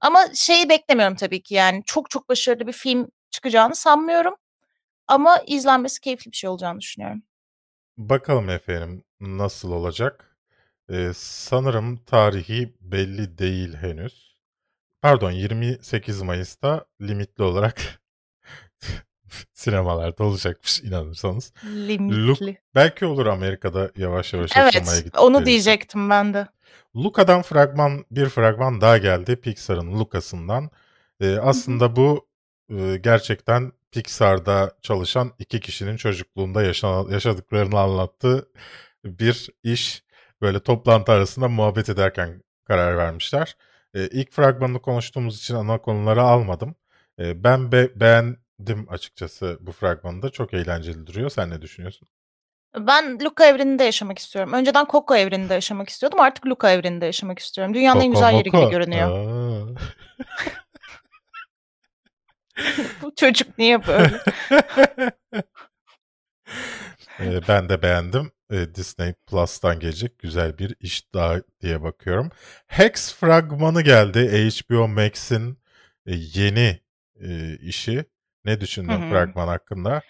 [0.00, 4.34] Ama şeyi beklemiyorum tabii ki yani çok çok başarılı bir film çıkacağını sanmıyorum.
[5.08, 7.22] Ama izlenmesi keyifli bir şey olacağını düşünüyorum.
[7.98, 10.36] Bakalım efendim nasıl olacak?
[10.92, 14.36] Ee, sanırım tarihi belli değil henüz.
[15.02, 18.00] Pardon 28 Mayıs'ta limitli olarak
[19.52, 21.52] sinemalarda olacakmış inanırsanız.
[21.64, 22.58] Limitli.
[22.74, 26.46] Belki olur Amerika'da yavaş yavaş açılmaya Evet, gittikleri onu diyecektim ben de.
[26.96, 30.70] Luca'dan fragman bir fragman daha geldi Pixar'ın Luca'sından.
[31.20, 32.28] Ee, aslında bu
[32.70, 38.48] e, gerçekten Pixar'da çalışan iki kişinin çocukluğunda yaşanan, yaşadıklarını anlattığı
[39.04, 40.04] bir iş.
[40.42, 43.56] Böyle toplantı arasında muhabbet ederken karar vermişler.
[43.94, 46.74] Ee, ilk fragmanını konuştuğumuz için ana konuları almadım.
[47.18, 50.30] Ee, ben be- beğendim açıkçası bu fragmanı da.
[50.30, 51.30] Çok eğlenceli duruyor.
[51.30, 52.08] Sen ne düşünüyorsun?
[52.78, 54.52] Ben Luca evreninde yaşamak istiyorum.
[54.52, 56.20] Önceden Coco evreninde yaşamak istiyordum.
[56.20, 57.74] Artık Luca evreninde yaşamak istiyorum.
[57.74, 58.70] Dünyanın en güzel yeri gibi Kokomoko.
[58.70, 59.10] görünüyor.
[63.02, 64.20] Bu çocuk niye böyle?
[67.20, 68.32] Ee, ben de beğendim.
[68.50, 72.30] Ee, Disney Plus'tan gelecek güzel bir iş daha diye bakıyorum.
[72.66, 74.50] Hex fragmanı geldi.
[74.50, 75.58] HBO Max'in
[76.06, 76.80] e, yeni
[77.20, 78.04] e, işi.
[78.44, 79.10] Ne düşündün Hı hı.
[79.10, 80.02] fragman hakkında?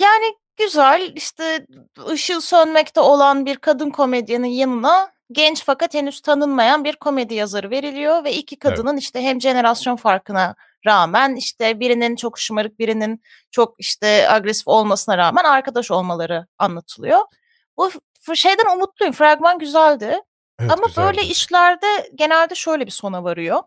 [0.00, 1.66] Yani güzel işte
[2.08, 8.24] ışığı sönmekte olan bir kadın komedyenin yanına genç fakat henüz tanınmayan bir komedi yazarı veriliyor
[8.24, 10.54] ve iki kadının işte hem jenerasyon farkına
[10.86, 17.20] rağmen işte birinin çok şımarık birinin çok işte agresif olmasına rağmen arkadaş olmaları anlatılıyor.
[17.76, 17.90] Bu
[18.34, 19.14] şeyden umutluyum.
[19.14, 20.20] Fragman güzeldi.
[20.60, 21.06] Evet, Ama güzeldi.
[21.06, 23.62] böyle işlerde genelde şöyle bir sona varıyor.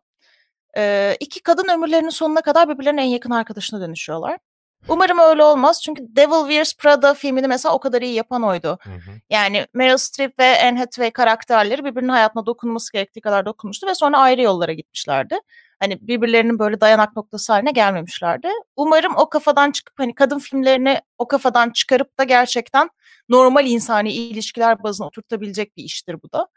[0.77, 4.37] Ee, iki kadın ömürlerinin sonuna kadar birbirlerine en yakın arkadaşına dönüşüyorlar.
[4.87, 8.77] Umarım öyle olmaz çünkü Devil Wears Prada filmini mesela o kadar iyi yapan oydu.
[8.81, 9.11] Hı hı.
[9.29, 14.17] Yani Meryl Streep ve Anne Hathaway karakterleri birbirinin hayatına dokunması gerektiği kadar dokunmuştu ve sonra
[14.17, 15.39] ayrı yollara gitmişlerdi.
[15.79, 18.47] Hani birbirlerinin böyle dayanak noktası haline gelmemişlerdi.
[18.75, 22.89] Umarım o kafadan çıkıp hani kadın filmlerini o kafadan çıkarıp da gerçekten
[23.29, 26.47] normal insani ilişkiler bazına oturtabilecek bir iştir bu da.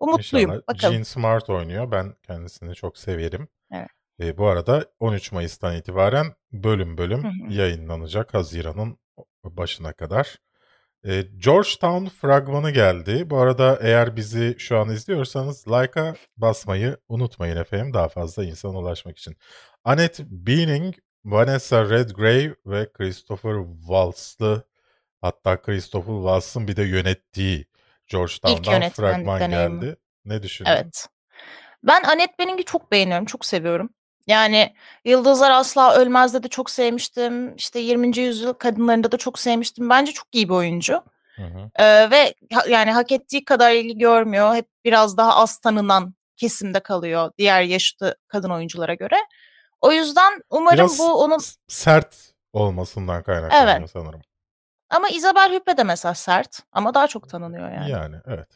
[0.00, 0.50] Umutluyum.
[0.50, 0.68] İnşallah.
[0.68, 0.94] Bakalım.
[0.94, 1.90] Jean Smart oynuyor.
[1.90, 3.48] Ben kendisini çok severim.
[3.72, 3.88] Evet.
[4.20, 7.52] E, bu arada 13 Mayıs'tan itibaren bölüm bölüm Hı hı.
[7.52, 8.98] yayınlanacak Haziran'ın
[9.44, 10.38] başına kadar.
[11.06, 13.30] E, Georgetown fragmanı geldi.
[13.30, 19.18] Bu arada eğer bizi şu an izliyorsanız like'a basmayı unutmayın efendim daha fazla insana ulaşmak
[19.18, 19.36] için.
[19.84, 24.68] Annette Bening, Vanessa Redgrave ve Christopher Waltz'lı
[25.20, 27.66] hatta Christopher Waltz'ın bir de yönettiği
[28.06, 29.80] Georgetown'dan fragman deneyimi.
[29.80, 29.96] geldi.
[30.24, 30.70] Ne düşündün?
[30.70, 31.06] Evet.
[31.82, 33.90] Ben Annette Bening'i çok beğeniyorum, çok seviyorum.
[34.26, 37.56] Yani Yıldızlar Asla Ölmez'de de çok sevmiştim.
[37.56, 38.18] İşte 20.
[38.18, 39.90] yüzyıl kadınlarında da çok sevmiştim.
[39.90, 41.02] Bence çok iyi bir oyuncu.
[41.36, 41.70] Hı hı.
[41.76, 44.54] Ee, ve ha- yani hak ettiği kadar ilgi görmüyor.
[44.54, 49.16] Hep biraz daha az tanınan kesimde kalıyor diğer yaşlı kadın oyunculara göre.
[49.80, 52.16] O yüzden umarım Biraz bu onun sert
[52.52, 53.90] olmasından kaynaklanıyor Evet.
[53.90, 54.20] sanırım.
[54.90, 57.90] ama Isabel Huppert de mesela sert ama daha çok tanınıyor yani.
[57.90, 58.48] Yani evet.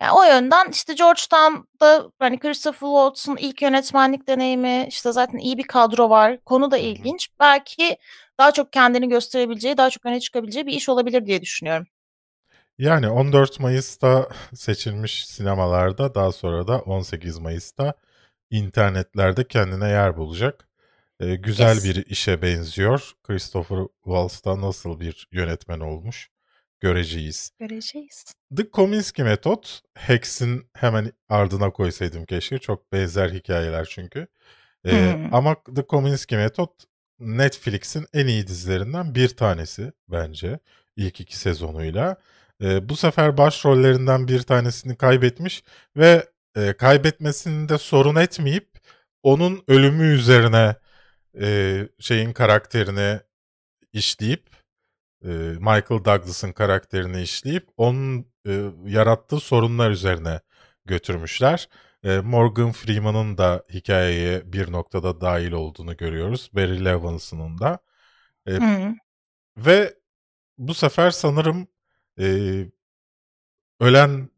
[0.00, 5.66] Yani o yönden işte Georgetown'da hani Christopher Waltz'un ilk yönetmenlik deneyimi işte zaten iyi bir
[5.66, 6.40] kadro var.
[6.44, 7.28] Konu da ilginç.
[7.40, 7.96] Belki
[8.38, 11.86] daha çok kendini gösterebileceği, daha çok öne çıkabileceği bir iş olabilir diye düşünüyorum.
[12.78, 17.94] Yani 14 Mayıs'ta seçilmiş sinemalarda daha sonra da 18 Mayıs'ta
[18.50, 20.68] internetlerde kendine yer bulacak.
[21.20, 21.84] Ee, güzel Yes.
[21.84, 23.12] bir işe benziyor.
[23.24, 26.30] Christopher Waltz da nasıl bir yönetmen olmuş
[26.80, 27.50] göreceğiz.
[27.60, 28.24] Göreceğiz.
[28.56, 29.64] The Kominsky Method,
[29.94, 32.58] Hex'in hemen ardına koysaydım keşke.
[32.58, 34.26] Çok benzer hikayeler çünkü.
[34.84, 35.34] Ee, Hmm.
[35.34, 36.70] ama The Kominsky Method
[37.18, 40.58] Netflix'in en iyi dizilerinden bir tanesi bence.
[40.96, 42.16] ilk iki sezonuyla.
[42.62, 45.62] Ee, bu sefer başrollerinden bir tanesini kaybetmiş
[45.96, 48.68] ve e, kaybetmesini de sorun etmeyip
[49.22, 50.74] onun ölümü üzerine
[51.40, 53.20] e, şeyin karakterini
[53.92, 54.49] işleyip
[55.24, 55.28] e,
[55.58, 60.40] Michael Douglas'ın karakterini işleyip onun e, yarattığı sorunlar üzerine
[60.84, 61.68] götürmüşler.
[62.04, 66.50] E, Morgan Freeman'ın da hikayeye bir noktada dahil olduğunu görüyoruz.
[66.54, 67.78] Barry Levinson'un da.
[68.46, 68.94] E, Hı.
[69.56, 69.94] ve
[70.58, 71.68] bu sefer sanırım
[72.20, 72.26] e,
[73.80, 74.30] ölen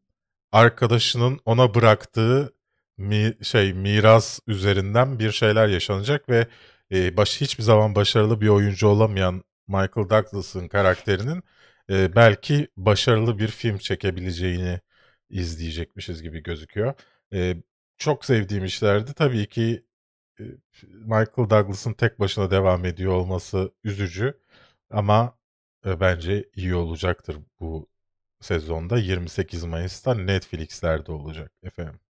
[0.53, 2.55] arkadaşının ona bıraktığı
[2.97, 6.47] mi, şey miras üzerinden bir şeyler yaşanacak ve
[6.92, 11.42] e, baş, hiçbir zaman başarılı bir oyuncu olamayan Michael Douglas'ın karakterinin
[11.90, 14.81] e, belki başarılı bir film çekebileceğini
[15.31, 16.94] izleyecekmişiz gibi gözüküyor.
[17.35, 17.57] E,
[17.98, 19.14] çok sevdiğim işlerdi.
[19.14, 19.87] Tabii ki
[20.40, 20.44] e,
[20.85, 24.40] Michael Douglas'ın tek başına devam ediyor olması üzücü
[24.90, 25.38] ama
[25.87, 27.88] e, bence iyi olacaktır bu
[28.40, 32.01] sezonda 28 Mayıs'ta Netflix'lerde olacak efendim.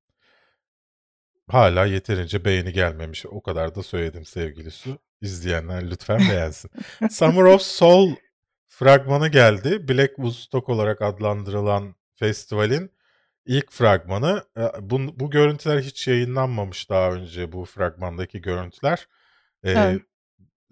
[1.53, 3.27] Hala yeterince beğeni gelmemiş.
[3.27, 4.99] O kadar da söyledim sevgili Su.
[5.21, 6.71] İzleyenler lütfen beğensin.
[7.11, 8.15] Summer of Soul
[8.69, 9.89] fragmanı geldi.
[9.89, 12.91] Black Woodstock olarak adlandırılan festivalin
[13.47, 14.45] ilk fragmanı.
[14.57, 19.09] E, Bu, bu görüntüler hiç yayınlanmamış daha önce bu fragmandaki görüntüler.
[19.65, 20.03] E, Evet.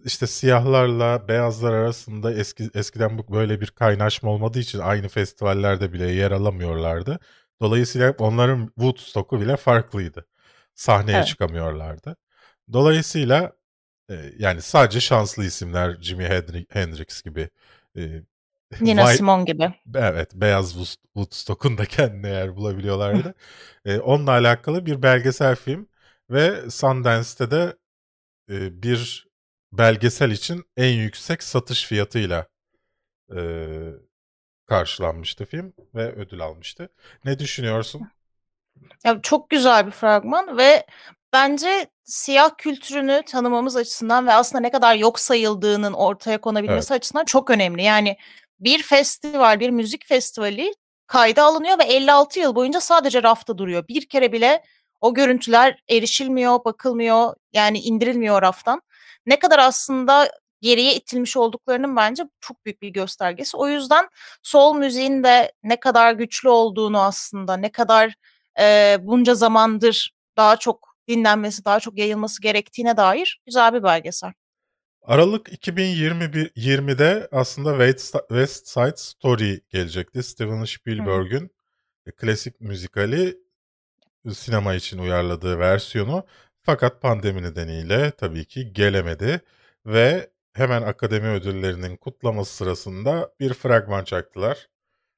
[0.04, 6.10] işte siyahlarla beyazlar arasında eski eskiden bu böyle bir kaynaşma olmadığı için aynı festivallerde bile
[6.10, 7.20] yer alamıyorlardı.
[7.60, 10.26] Dolayısıyla onların Woodstock'u bile farklıydı.
[10.80, 11.26] Sahneye Evet.
[11.26, 12.16] çıkamıyorlardı.
[12.72, 13.52] Dolayısıyla
[14.10, 17.50] e, yani sadece şanslı isimler Jimi Hendri- Hendrix gibi
[17.96, 18.22] e,
[18.80, 19.74] Nina Vay- Simone gibi.
[19.94, 23.34] Evet, Beyaz Wood- Woodstock'un da kendine yer bulabiliyorlardı.
[23.84, 25.88] Ee, onunla alakalı bir belgesel film
[26.30, 27.76] ve Sundance'te de
[28.50, 29.28] e, bir
[29.72, 32.48] belgesel için en yüksek satış fiyatıyla
[33.36, 33.40] e,
[34.66, 36.88] karşılanmıştı film ve ödül almıştı.
[37.24, 38.08] Ne düşünüyorsun?
[39.04, 40.86] Ya çok güzel bir fragman ve
[41.32, 47.50] bence siyah kültürünü tanımamız açısından ve aslında ne kadar yok sayıldığının ortaya konabilmesi açısından çok
[47.50, 47.82] önemli.
[47.82, 48.16] Yani
[48.60, 50.74] bir festival, bir müzik festivali
[51.06, 53.88] kayda alınıyor ve 56 yıl boyunca sadece rafta duruyor.
[53.88, 54.62] Bir kere bile
[55.00, 58.82] o görüntüler erişilmiyor, bakılmıyor, yani indirilmiyor raftan.
[59.26, 63.56] Ne kadar aslında geriye itilmiş olduklarının bence çok büyük bir göstergesi.
[63.56, 64.08] O yüzden
[64.42, 68.14] soul müziğin de ne kadar güçlü olduğunu aslında, ne kadar
[68.60, 74.32] eee, bunca zamandır daha çok dinlenmesi, daha çok yayılması gerektiğine dair güzel bir belgesel.
[75.02, 80.22] Aralık 2021 20'de aslında West West Side Story gelecekti.
[80.22, 81.50] Steven Spielberg'ün
[82.06, 83.38] e, klasik müzikali
[84.26, 86.26] e, sinema için uyarladığı versiyonu.
[86.62, 89.40] Fakat pandemi nedeniyle tabii ki gelemedi
[89.86, 94.68] ve hemen akademi ödüllerinin kutlaması sırasında bir fragman çaktılar.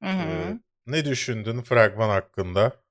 [0.02, 0.22] Hı hı.
[0.22, 2.81] Ee, ne düşündün fragman hakkında?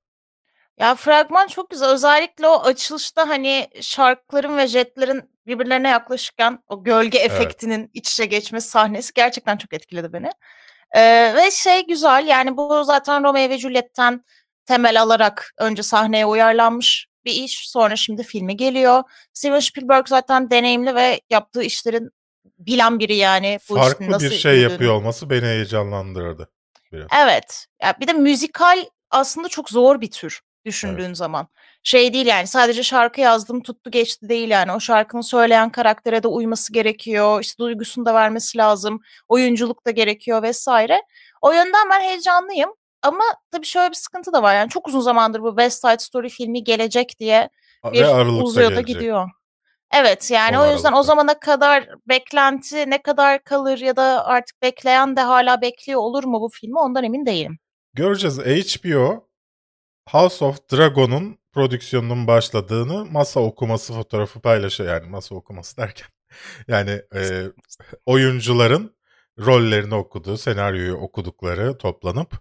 [0.78, 1.88] Ya fragman çok güzel.
[1.88, 7.30] Özellikle o açılışta hani şarkıların ve jetlerin birbirlerine yaklaşırken o gölge Evet.
[7.30, 10.30] efektinin iç içe geçmesi sahnesi gerçekten çok etkiledi beni.
[10.96, 14.24] Ee, ve şey güzel yani bu zaten Romeo ve Juliet'ten
[14.66, 17.70] temel alarak önce sahneye uyarlanmış bir iş.
[17.70, 19.02] Sonra şimdi filmi geliyor.
[19.32, 22.10] Steven Spielberg zaten deneyimli ve yaptığı işlerin
[22.58, 23.58] bilen biri yani.
[23.70, 24.72] Bu Farklı nasıl bir şey yürüdüğünü.
[24.72, 26.48] yapıyor olması beni heyecanlandırdı.
[26.92, 27.06] Biraz.
[27.24, 27.66] Evet.
[27.82, 31.48] Ya bir de müzikal aslında çok zor bir tür düşündüğün zaman.
[31.82, 34.72] Şey değil yani sadece şarkı yazdım tuttu geçti değil yani.
[34.72, 37.40] O şarkının söyleyen karaktere de uyması gerekiyor.
[37.42, 39.00] İşte duygusunu da vermesi lazım.
[39.28, 41.02] Oyunculuk da gerekiyor vesaire.
[41.42, 42.70] O yönden ben heyecanlıyım.
[43.02, 44.54] Ama tabii şöyle bir sıkıntı da var.
[44.54, 47.48] Yani çok uzun zamandır bu West Side Story filmi gelecek diye
[47.84, 48.94] Ve bir Aralık'ta uzuyor da gelecek.
[48.94, 49.30] gidiyor.
[49.94, 51.02] Evet yani On o yüzden o Aralık'ta.
[51.02, 56.40] zamana kadar beklenti ne kadar kalır ya da artık bekleyen de hala bekliyor olur mu
[56.40, 57.58] bu filmi ondan emin değilim.
[57.94, 58.38] Göreceğiz.
[58.38, 59.28] HBO
[60.10, 64.90] House of Dragon'un prodüksiyonunun başladığını masa okuması fotoğrafı paylaşıyor.
[64.94, 66.08] Yani masa okuması derken
[66.68, 67.42] yani e,
[68.06, 68.96] oyuncuların
[69.38, 72.32] rollerini okuduğu, senaryoyu okudukları toplanıp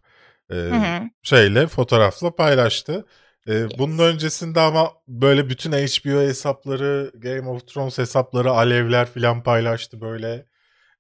[0.51, 1.01] e, Hı hı.
[1.23, 3.05] şeyle fotoğrafla paylaştı.
[3.47, 3.71] E, Yes.
[3.77, 10.45] Bunun öncesinde ama böyle bütün HBO hesapları, Game of Thrones hesapları, alevler filan paylaştı böyle.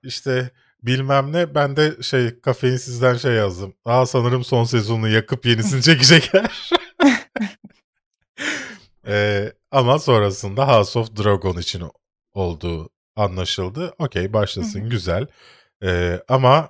[0.03, 0.51] İşte
[0.83, 1.55] bilmem ne.
[1.55, 3.73] Ben de şey kafeinsizden şey yazdım.
[3.85, 6.69] Aa sanırım son sezonu yakıp yenisini çekecekler.
[9.07, 11.83] E, ama sonrasında House of Dragon için
[12.33, 13.93] olduğu anlaşıldı.
[13.99, 15.27] Okey başlasın güzel.
[15.83, 16.69] E, ama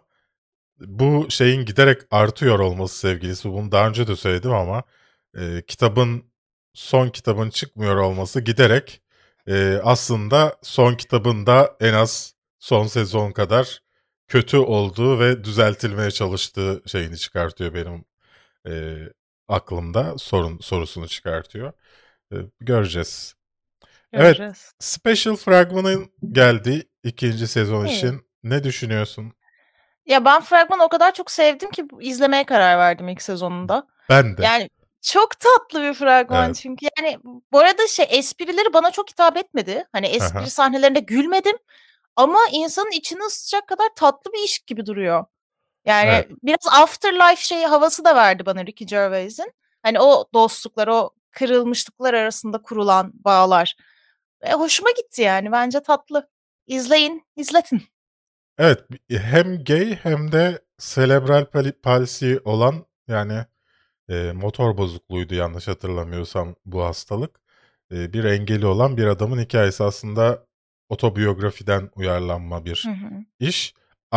[0.80, 3.50] bu şeyin giderek artıyor olması sevgilisi.
[3.50, 4.84] Bunu daha önce de söyledim ama
[5.38, 6.24] e, kitabın
[6.74, 9.02] son kitabın çıkmıyor olması giderek
[9.47, 13.81] e, aslında son kitabın da en az son sezon kadar
[14.32, 18.06] kötü olduğu ve düzeltilmeye çalıştığı şeyini çıkartıyor benim
[18.67, 18.74] e,
[19.48, 21.74] aklımda sorun sorusunu çıkartıyor.
[22.34, 23.36] E, göreceğiz.
[24.13, 24.26] Evet.
[24.26, 24.74] Göreceğiz.
[24.80, 27.98] Special fragmanın geldi ikinci sezon Evet.
[27.98, 28.22] için.
[28.44, 29.34] Ne düşünüyorsun?
[30.06, 33.88] Ya ben fragmanı o kadar çok sevdim ki izlemeye karar verdim ilk sezonunda.
[34.10, 34.44] Ben de.
[34.44, 34.70] Yani
[35.02, 36.56] çok tatlı bir fragman Evet.
[36.56, 36.86] çünkü.
[37.00, 37.17] Yani
[37.52, 39.84] bu arada şey esprileri bana çok hitap etmedi.
[39.91, 40.15] Hani Aha.
[40.15, 41.58] espri sahnelerinde gülmedim
[42.15, 45.26] ama insanın içini ısıtacak kadar tatlı bir iş gibi duruyor.
[45.86, 46.28] Yani Evet.
[46.43, 49.54] biraz afterlife şeyi havası da verdi bana Ricky Gervais'in.
[49.84, 53.76] Hani o dostluklar, o kırılmışlıklar arasında kurulan bağlar.
[54.41, 55.52] E, hoşuma gitti yani.
[55.52, 56.30] Bence tatlı.
[56.67, 57.82] İzleyin, izletin.
[58.58, 63.45] Evet, hem gay hem de cerebral pali- palsy olan yani
[64.10, 67.39] e, motor bozukluğuydu yanlış hatırlamıyorsam bu hastalık.
[67.91, 70.47] E, bir engeli olan bir adamın hikayesi aslında
[70.91, 73.10] otobiyografiden uyarlanma bir Hı hı.
[73.39, 73.73] iş.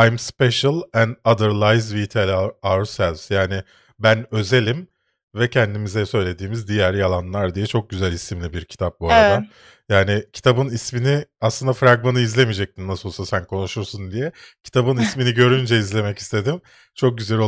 [0.07, 3.31] I'm special and other lies we tell our- ourselves.
[3.31, 3.63] Yani
[3.99, 4.89] ben özelim
[5.35, 9.35] ve kendimize söylediğimiz diğer yalanlar diye çok güzel isimli bir kitap bu arada.
[9.39, 9.49] Evet.
[9.89, 14.33] Yani kitabın ismini aslında fragmanı izlemeyecektin nasıl olsa sen konuşursun diye.
[14.63, 16.61] Kitabın ismini görünce izlemek istedim.
[16.95, 17.39] Çok güzel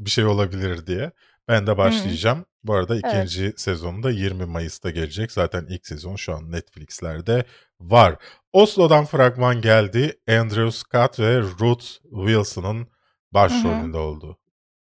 [0.00, 1.10] bir şey olabilir diye.
[1.48, 2.44] Ben de başlayacağım.
[2.64, 3.04] Bu arada Evet.
[3.06, 5.32] ikinci sezonu da 20 Mayıs'ta gelecek.
[5.32, 7.44] Zaten ilk sezon şu an Netflix'lerde
[7.80, 8.16] var.
[8.52, 10.20] Oslo'dan fragman geldi.
[10.28, 11.86] Andrew Scott ve Ruth
[12.26, 12.88] Wilson'ın
[13.32, 14.38] başrolünde olduğu.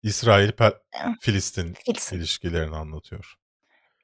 [0.03, 2.17] İsrail-Filistin Filistin.
[2.17, 3.35] ilişkilerini anlatıyor.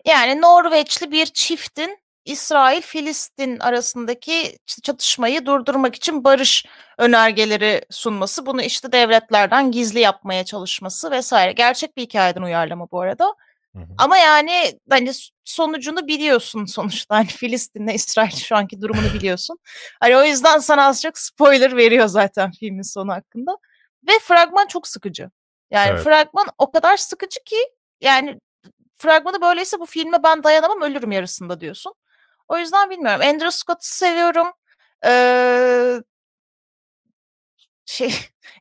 [0.06, 6.66] Yani Norveçli bir çiftin İsrail-Filistin arasındaki ç- çatışmayı durdurmak için barış
[6.98, 11.52] önergeleri sunması, bunu işte devletlerden gizli yapmaya çalışması vesaire.
[11.52, 13.34] Gerçek bir hikayeden uyarlama bu arada.
[13.76, 13.86] Hı hı.
[13.98, 15.12] Ama yani hani
[15.44, 17.16] sonucunu biliyorsun sonuçta.
[17.16, 19.60] Hani Filistin'le İsrail şu anki durumunu biliyorsun.
[20.00, 23.58] Hani o yüzden sana az çok spoiler veriyor zaten filmin sonu hakkında.
[24.08, 25.30] Ve fragman çok sıkıcı.
[25.72, 26.04] Yani Evet.
[26.04, 27.56] fragman o kadar sıkıcı ki
[28.02, 28.40] yani
[28.98, 31.94] fragmanı böyleyse bu filme ben dayanamam ölürüm yarısında diyorsun.
[32.48, 33.22] O yüzden bilmiyorum.
[33.22, 34.48] Andrew Scott'ı seviyorum.
[35.06, 36.02] Ee,
[37.86, 38.14] şey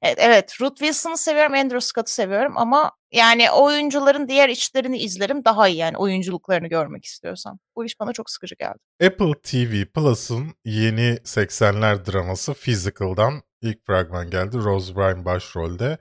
[0.03, 5.69] evet, evet Ruth Wilson'ı seviyorum, Andrew Scott'ı seviyorum ama yani oyuncuların diğer işlerini izlerim daha
[5.69, 7.59] iyi yani oyunculuklarını görmek istiyorsam.
[7.77, 8.79] Bu iş bana çok sıkıcı geldi.
[9.05, 14.57] Apple TV Plus'ın yeni 80'ler draması Physical'dan ilk fragman geldi.
[14.57, 15.99] Rose Byrne başrolde.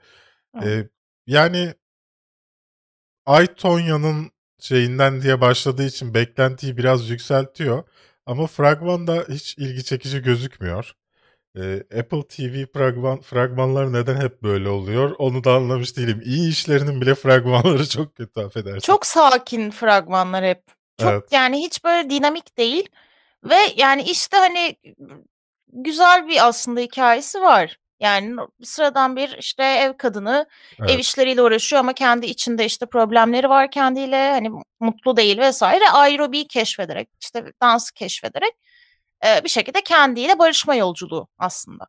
[0.56, 0.68] Hı.
[0.68, 0.88] Ee,
[1.26, 1.74] yani
[3.26, 7.84] Aytonya'nın şeyinden diye başladığı için beklentiyi biraz yükseltiyor.
[8.26, 10.92] Ama fragmanda hiç ilgi çekici gözükmüyor.
[11.58, 16.22] Ee, Apple TV fragman, fragmanları neden hep böyle oluyor onu da anlamış değilim.
[16.24, 18.80] İyi işlerinin bile fragmanları çok kötü affedersin.
[18.80, 20.62] Çok sakin fragmanlar hep.
[21.00, 21.24] Çok Evet.
[21.30, 22.88] yani hiç böyle dinamik değil.
[23.44, 24.76] Ve yani işte hani
[25.72, 27.76] güzel bir aslında hikayesi var.
[28.00, 30.46] Yani sıradan bir işte ev kadını
[30.80, 31.00] ev Evet.
[31.00, 34.50] işleriyle uğraşıyor ama kendi içinde işte problemleri var kendiyle hani
[34.80, 35.88] mutlu değil vesaire.
[35.92, 38.52] Aerobiyi keşfederek işte dansı keşfederek
[39.26, 41.86] e, bir şekilde kendiyle barışma yolculuğu aslında.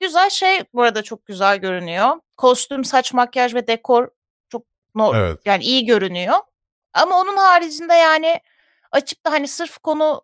[0.00, 2.08] Güzel şey bu arada çok güzel görünüyor.
[2.36, 4.08] Kostüm, saç, makyaj ve dekor
[4.48, 4.62] çok
[4.94, 5.40] no- Evet.
[5.44, 6.34] yani iyi görünüyor.
[6.94, 8.40] Ama onun haricinde yani
[8.92, 10.22] açıp da hani sırf konu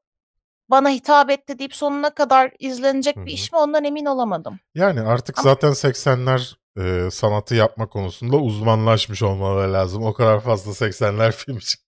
[0.70, 4.58] bana hitap etti deyip sonuna kadar izlenecek Hı bir iş mi ondan emin olamadım.
[4.74, 10.02] Yani artık Ama- zaten 80'ler e, sanatı yapma konusunda uzmanlaşmış olmaları lazım.
[10.04, 11.87] O kadar fazla 80'ler film çıktı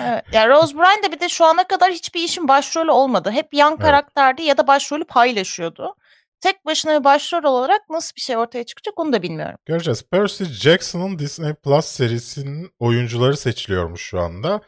[0.00, 0.24] Evet.
[0.32, 3.30] Yani Rose Byrne de bir de şu ana kadar hiçbir işin başrolü olmadı.
[3.30, 3.82] Hep yan Evet.
[3.82, 5.94] karakterdi ya da başrolü paylaşıyordu.
[6.40, 9.58] Tek başına bir başrol olarak nasıl bir şey ortaya çıkacak onu da bilmiyorum.
[9.66, 10.02] Göreceğiz.
[10.10, 14.60] Percy Jackson'ın Disney Plus serisinin oyuncuları seçiliyormuş şu anda.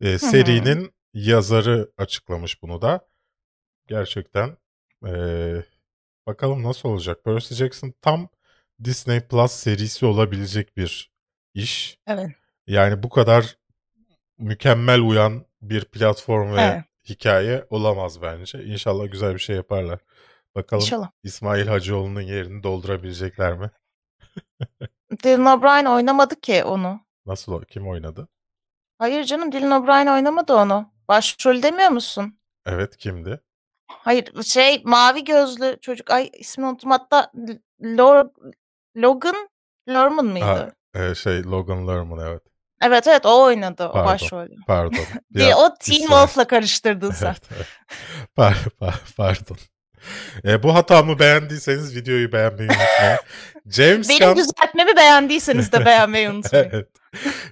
[0.00, 3.00] E, serinin yazarı açıklamış bunu da.
[3.88, 4.56] Gerçekten
[5.06, 5.12] e,
[6.26, 7.24] bakalım nasıl olacak.
[7.24, 8.28] Percy Jackson tam
[8.84, 11.10] Disney Plus serisi olabilecek bir
[11.54, 11.98] iş.
[12.06, 12.30] Evet.
[12.66, 13.56] Yani bu kadar
[14.40, 16.84] mükemmel uyan bir platform ve Evet.
[17.08, 18.64] hikaye olamaz bence.
[18.64, 19.98] İnşallah güzel bir şey yaparlar.
[20.54, 21.10] Bakalım İnşallah.
[21.22, 23.70] İsmail Hacıoğlu'nun yerini doldurabilecekler mi?
[25.24, 27.00] Dylan O'Brien oynamadı ki onu.
[27.26, 27.60] Nasıl o?
[27.60, 28.28] Kim oynadı?
[28.98, 30.92] Hayır canım Dylan O'Brien oynamadı onu.
[31.08, 32.38] Başrol demiyor musun?
[32.66, 33.40] Evet kimdi?
[33.88, 37.32] Hayır şey mavi gözlü çocuk ay ismini unuttum hatta
[37.82, 38.28] Lor
[38.96, 39.48] Logan
[39.88, 40.44] Lerman mıydı?
[40.44, 42.42] Ha, e, şey Logan Lerman evet.
[42.82, 44.12] Evet evet o oynadı o Pardon.
[44.12, 44.54] başrolü.
[44.66, 44.98] Pardon.
[45.34, 45.98] Ya, o Teen.
[45.98, 47.26] Wolf'la karıştırdın sen.
[47.26, 47.66] Evet, evet.
[48.36, 49.56] Par- par- pardon.
[50.44, 53.18] E, bu hatamı beğendiyseniz videoyu beğenmeyi unutmayın.
[53.70, 54.36] James Benim Gunn...
[54.36, 56.70] düzeltmemi beğendiyseniz de beğenmeyi unutmayın.
[56.72, 56.88] Evet.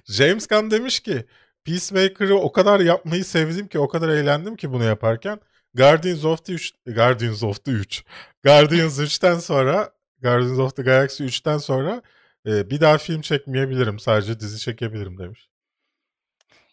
[0.05, 1.25] James Gunn demiş ki
[1.65, 5.39] Peacemaker'ı o kadar yapmayı sevdim ki o kadar eğlendim ki bunu yaparken
[5.73, 8.03] Guardians of the 3 Guardians of the 3
[8.43, 9.89] Guardians 3'ten sonra
[10.21, 12.01] Guardians of the Galaxy 3'ten sonra
[12.47, 13.99] e, bir daha film çekmeyebilirim.
[13.99, 15.49] Sadece dizi çekebilirim demiş.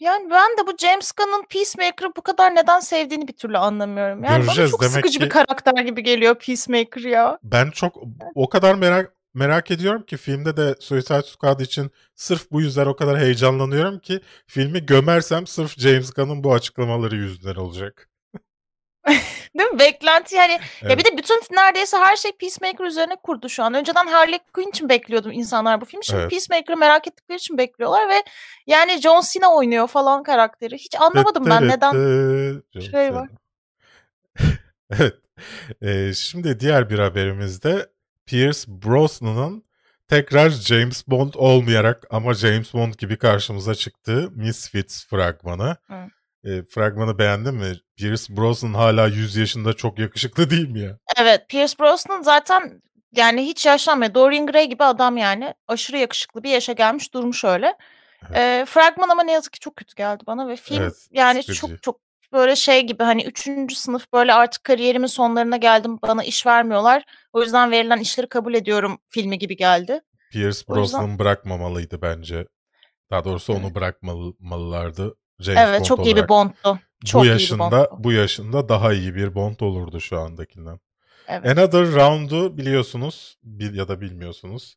[0.00, 4.24] Yani ben de bu James Gunn'ın Peacemaker'ı bu kadar neden sevdiğini bir türlü anlamıyorum.
[4.24, 4.58] Yani Göreceğiz.
[4.58, 7.38] bana çok Demek sıkıcı ki- bir karakter gibi geliyor Peacemaker ya.
[7.42, 7.96] Ben çok
[8.34, 12.96] o kadar merak merak ediyorum ki filmde de Suicide Squad için sırf bu yüzden o
[12.96, 18.08] kadar heyecanlanıyorum ki filmi gömersem sırf James Gunn'ın bu açıklamaları yüzünden olacak.
[19.58, 19.78] Değil mi?
[19.78, 20.52] Beklenti yani.
[20.52, 20.98] Ya Evet.
[20.98, 23.74] bir de bütün neredeyse her şey Peacemaker üzerine kurdu şu an.
[23.74, 26.04] Önceden Harley Quinn için bekliyordum insanlar bu filmi.
[26.04, 26.30] Şimdi Evet.
[26.30, 28.22] Peacemaker'ı merak ettikleri için bekliyorlar ve
[28.66, 30.74] yani John Cena oynuyor falan karakteri.
[30.78, 31.92] Hiç anlamadım ben neden
[32.80, 33.28] şey var.
[34.90, 35.14] evet.
[35.82, 37.86] Ee, şimdi diğer bir haberimizde
[38.26, 39.64] Pierce Brosnan'ın
[40.08, 45.76] tekrar James Bond olmayarak ama James Bond gibi karşımıza çıktığı Misfits fragmanı.
[45.86, 45.94] Hı.
[46.46, 47.72] Ee, fragmanı beğendin mi?
[47.96, 50.98] Pierce Brosnan hala 100 yaşında çok yakışıklı değil mi ya?
[51.16, 52.82] Evet, Pierce Brosnan zaten
[53.16, 54.14] yani hiç yaşlanmıyor.
[54.14, 55.54] Dorian Gray gibi adam yani.
[55.68, 57.74] Aşırı yakışıklı bir yaşa gelmiş durmuş öyle.
[58.30, 58.36] Evet.
[58.38, 61.60] Ee, fragman ama ne yazık ki çok kötü geldi bana ve film Evet, yani sıkıcı.
[61.60, 62.00] çok çok
[62.32, 67.04] böyle şey gibi hani üçüncü sınıf böyle artık kariyerimin sonlarına geldim bana iş vermiyorlar.
[67.32, 70.00] O yüzden verilen işleri kabul ediyorum filmi gibi geldi.
[70.32, 72.46] Pierce O yüzden- Brosnan bırakmamalıydı bence.
[73.10, 75.14] Daha doğrusu onu bırakmalılardı.
[75.40, 76.28] James evet Bond çok iyi bir olarak.
[76.28, 76.78] Bond'tu.
[77.04, 78.04] Çok bu iyi bir yaşında Bond'tu.
[78.04, 80.80] bu yaşında daha iyi bir Bond olurdu şu andakinden.
[81.28, 81.58] Evet.
[81.58, 84.76] Another Round'u biliyorsunuz bil, ya da bilmiyorsunuz.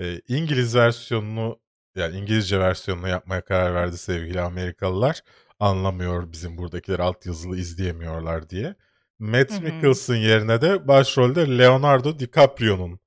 [0.00, 1.58] Ee, İngiliz versiyonunu
[1.96, 5.20] yani İngilizce versiyonunu yapmaya karar verdi sevgili Amerikalılar.
[5.60, 8.74] Anlamıyor bizim buradakiler altyazılı izleyemiyorlar diye.
[9.18, 9.60] Matt Hı hı.
[9.60, 13.00] Mikkelsen yerine de başrolde Leonardo DiCaprio'nun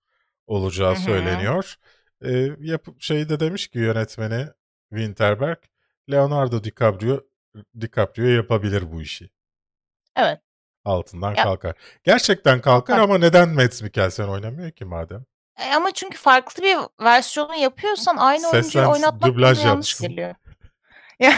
[0.48, 1.02] olacağı Hı hı.
[1.02, 1.76] söyleniyor.
[2.26, 4.48] Ee, yapıp şey de demiş ki yönetmeni
[4.90, 5.58] Winterberg
[6.12, 7.20] Leonardo DiCaprio
[7.82, 9.30] DiCaprio yapabilir bu işi.
[10.16, 10.40] Evet.
[10.86, 11.76] Altından Ya- kalkar.
[12.04, 13.04] Gerçekten kalkar Kalkar.
[13.04, 15.26] ama neden Mads Mikkelsen oynamıyor ki madem?
[15.60, 20.36] E, ama çünkü farklı bir versiyonu yapıyorsan aynı oyuncuyu Seslensin, oynatmak dublaj yanlış geliyor.
[21.20, 21.34] Ya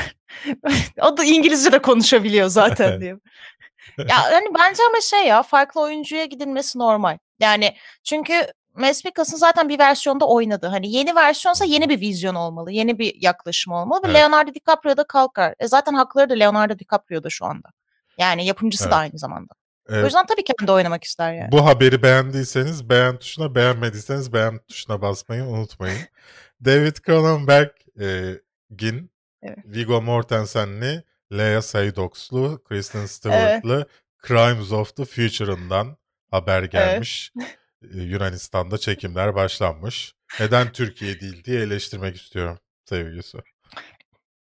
[1.02, 3.16] o da İngilizce de konuşabiliyor zaten diye.
[3.98, 7.18] Ya hani bence ama şey ya farklı oyuncuya gidilmesi normal.
[7.40, 10.68] Yani çünkü Mads Mikkelsen zaten bir versiyonda oynadı.
[10.68, 12.72] Hani yeni versiyonsa yeni bir vizyon olmalı.
[12.72, 14.02] Yeni bir yaklaşım olmalı.
[14.04, 14.16] Ve Evet.
[14.16, 15.56] Leonardo DiCaprio da kalkar.
[15.60, 17.70] E zaten hakları da Leonardo DiCaprio'da şu anda.
[18.18, 18.92] Yani yapımcısı Evet.
[18.94, 19.54] da aynı zamanda.
[19.90, 21.52] Ee, O yüzden tabii kendi oynamak ister yani.
[21.52, 26.00] bu haberi beğendiyseniz beğen tuşuna, beğenmediyseniz beğen tuşuna basmayı unutmayın.
[26.66, 29.12] David Cronenberg'in
[29.44, 29.58] Evet.
[29.66, 31.04] Viggo Mortensen'li,
[31.34, 33.88] Lea Seydox'lu, Kristen Stewart'lı
[34.28, 35.98] Crimes of the Future'ından
[36.32, 37.32] haber gelmiş.
[37.42, 37.46] Ee,
[37.94, 40.14] Yunanistan'da çekimler başlanmış.
[40.40, 43.38] Neden Türkiye değil diye eleştirmek istiyorum sevgilisi.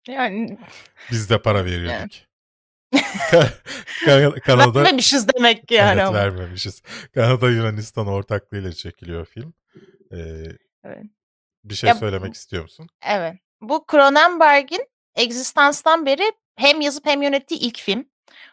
[0.08, 0.58] Yani
[1.12, 2.28] Biz de para verirdik.
[4.06, 6.82] Ka- Kanada vermemişiz demek yani evet, vermemişiz.
[7.14, 9.54] Kanada Yunanistan ortaklığıyla çekiliyor film.
[10.12, 10.18] Ee,
[10.84, 11.04] Evet.
[11.64, 12.90] bir şey Ya söylemek istiyor musun?
[13.08, 13.36] Evet.
[13.62, 18.10] Bu Cronenberg'in Existence'dan beri hem yazıp hem yönettiği ilk film.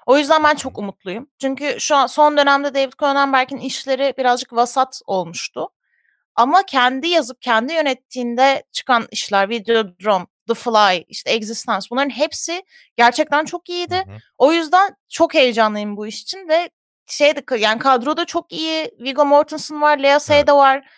[0.06, 1.30] O yüzden ben çok umutluyum.
[1.40, 5.68] Çünkü şu an son dönemde David Cronenberg'in işleri birazcık vasat olmuştu.
[6.34, 12.62] Ama kendi yazıp kendi yönettiğinde çıkan işler Videodrome, The Fly, işte Existence bunların hepsi
[12.96, 13.96] gerçekten çok iyiydi.
[13.96, 14.18] Hı hı.
[14.38, 16.70] O yüzden çok heyecanlıyım bu iş için ve
[17.06, 18.90] şey de yani kadroda çok iyi.
[19.00, 20.88] Viggo Mortensen var, Lea Seydoux var.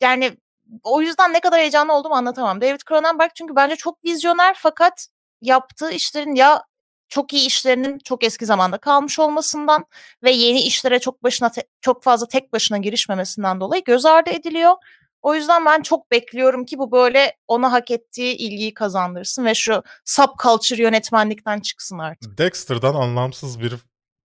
[0.00, 0.36] Yani
[0.82, 2.60] o yüzden ne kadar heyecanlı olduğumu anlatamam.
[2.60, 5.08] David Cronenberg çünkü bence çok vizyoner fakat
[5.40, 6.62] yaptığı işlerin ya
[7.08, 9.84] çok iyi işlerinin çok eski zamanda kalmış olmasından
[10.22, 14.74] ve yeni işlere çok başına te- çok fazla tek başına girişmemesinden dolayı göz ardı ediliyor.
[15.22, 19.82] O yüzden ben çok bekliyorum ki bu böyle ona hak ettiği ilgiyi kazandırsın ve şu
[20.04, 22.38] subculture yönetmenlikten çıksın artık.
[22.38, 23.74] Dexter'dan anlamsız bir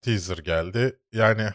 [0.02, 1.00] teaser geldi.
[1.14, 1.50] Yani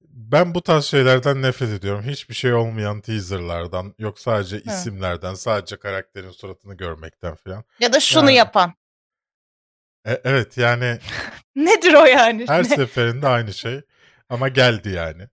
[0.00, 2.02] ben bu tarz şeylerden nefret ediyorum.
[2.06, 7.64] Hiçbir şey olmayan teaserlardan, yok sadece isimlerden, sadece karakterin suratını görmekten falan.
[7.80, 8.74] Ya da şunu Yani- yapan.
[10.06, 10.98] E- evet yani
[11.56, 12.44] Nedir o yani?
[12.48, 12.68] her Ne?
[12.68, 13.80] seferinde aynı şey
[14.28, 15.22] ama geldi yani.
[15.22, 15.28] E,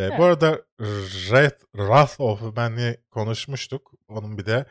[0.00, 0.18] Evet.
[0.18, 3.92] Bu arada Wrath, Wrath of Man'i konuşmuştuk.
[4.08, 4.66] Onun bir de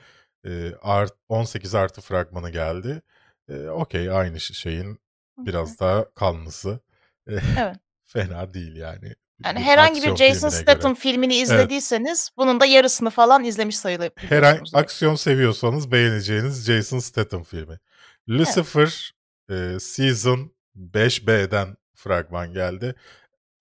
[0.46, 3.02] e, art, 18 artı fragmanı geldi.
[3.50, 5.00] E, Okey aynı şeyin
[5.38, 6.80] biraz daha kanlısı.
[7.28, 7.76] E, Evet.
[8.06, 9.16] Fena değil yani.
[9.46, 10.50] Yani Bir herhangi bir Jason.
[10.50, 14.32] Statham filmini izlediyseniz bunun da yarısını falan izlemiş sayılabiliyorsunuz.
[14.32, 17.80] Herhangi aksiyon seviyorsanız beğeneceğiniz Jason Statham filmi.
[18.30, 19.12] Lucifer
[19.52, 22.95] e, Season 5B'den fragman geldi.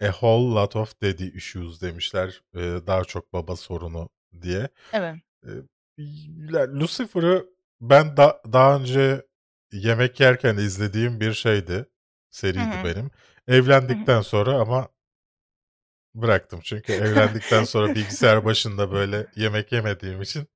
[0.02, 2.42] A whole lot of daddy issues demişler.
[2.54, 4.08] E, daha çok baba sorunu
[4.42, 4.68] diye.
[4.92, 5.16] Evet.
[6.52, 7.46] Ya, Lucifer'ı
[7.80, 9.26] ben da, daha önce
[9.72, 11.86] yemek yerken izlediğim bir şeydi.
[12.30, 12.84] Seriydi Hı hı.
[12.84, 13.10] benim.
[13.48, 14.88] Evlendikten sonra ama
[16.14, 16.60] bıraktım.
[16.62, 20.48] Çünkü evlendikten sonra bilgisayar başında böyle yemek yemediğim için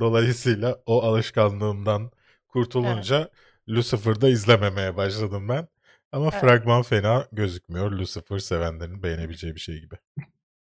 [0.00, 2.10] dolayısıyla o alışkanlığımdan
[2.48, 3.30] kurtulunca
[3.70, 5.68] Lucifer'da izlememeye başladım ben.
[6.12, 6.40] Ama Evet.
[6.40, 7.90] fragman fena gözükmüyor.
[7.92, 9.94] Lucifer sevenlerin beğenebileceği bir şey gibi.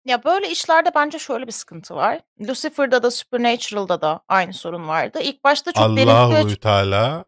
[0.05, 2.21] Ya böyle işlerde bence şöyle bir sıkıntı var.
[2.41, 5.19] Lucifer'da da Supernatural'da da aynı sorun vardı.
[5.23, 7.25] İlk başta çok Allahu ve Teala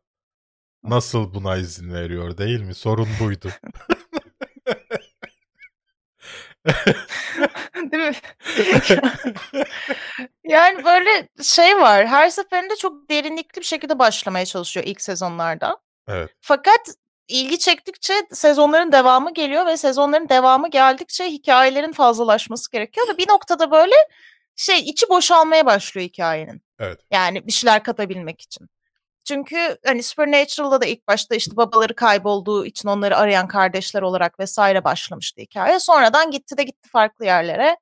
[0.84, 2.76] nasıl buna izin veriyor değil mi?
[2.76, 3.50] Sorun buydu.
[7.92, 8.16] Değil mi?
[10.44, 12.08] Yani böyle şey var.
[12.08, 15.78] Her seferinde çok derinlikli bir şekilde başlamaya çalışıyor ilk sezonlarda.
[16.08, 16.30] evet.
[16.42, 16.80] Fakat
[17.28, 23.72] ilgi çektikçe sezonların devamı geliyor ve sezonların devamı geldikçe hikayelerin fazlalaşması gerekiyor ve bir noktada
[23.72, 23.96] böyle
[24.56, 26.62] şey içi boşalmaya başlıyor hikayenin.
[26.80, 27.00] Evet.
[27.12, 28.70] Yani bir şeyler katabilmek için.
[29.28, 34.84] Çünkü hani Supernatural'da da ilk başta işte babaları kaybolduğu için onları arayan kardeşler olarak vesaire
[34.84, 35.80] başlamıştı hikaye.
[35.80, 37.78] Sonradan gitti de gitti farklı yerlere.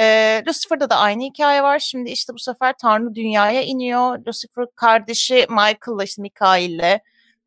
[0.00, 1.78] Ee, Lucifer'da da aynı hikaye var.
[1.78, 4.18] Şimdi işte bu sefer Tanrı dünyaya iniyor.
[4.26, 7.00] Lucifer kardeşi Michael'la işte Mikael'le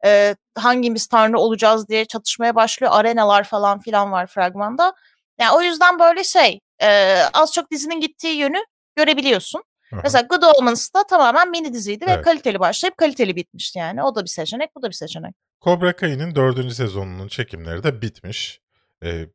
[0.06, 2.92] e, hangimiz Tanrı olacağız diye çatışmaya başlıyor.
[2.96, 4.94] Arenalar falan filan var fragmanda.
[5.40, 8.60] Yani o yüzden böyle şey e, az çok dizinin gittiği yönü
[8.96, 9.64] görebiliyorsun.
[9.94, 10.02] Aha.
[10.04, 12.26] Mesela Good Omens da tamamen mini diziydi ve Evet.
[12.26, 14.04] kaliteli başlayıp kaliteli bitmişti yani.
[14.04, 15.36] O da bir seçenek, bu da bir seçenek.
[15.62, 18.62] Cobra Kai'nin dördüncü sezonunun çekimleri de bitmiş.
[19.04, 19.28] Ee,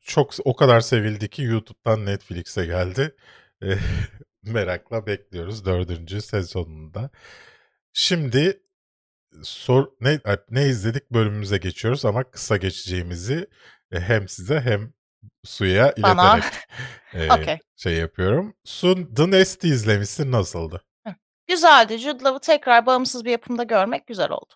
[0.00, 3.14] çok o kadar sevildi ki YouTube'dan Netflix'e geldi.
[3.62, 3.76] Ee,
[4.42, 7.10] merakla bekliyoruz dördüncü sezonunda.
[7.92, 8.60] Şimdi
[9.42, 13.46] sor ne ne izledik bölümümüze geçiyoruz ama kısa geçeceğimizi
[13.92, 14.92] e, hem size hem
[15.44, 16.34] Su'ya Bana.
[16.36, 16.54] ileterek
[17.14, 17.58] e, Okey.
[17.76, 18.54] şey yapıyorum.
[18.64, 20.84] Su The Nest'i izlemişsin nasıldı?
[21.48, 21.98] Güzeldi.
[21.98, 24.54] Jude Law'ı tekrar bağımsız bir yapımda görmek güzel oldu.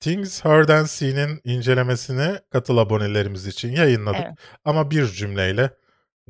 [0.00, 4.20] Things Heard and Seen'in incelemesini katıl abonelerimiz için yayınladık.
[4.24, 4.38] Evet.
[4.64, 5.70] Ama bir cümleyle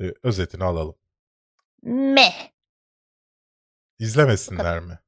[0.01, 0.95] e, özetini alalım.
[1.83, 2.49] Meh.
[3.99, 4.99] İzlemesinler mi?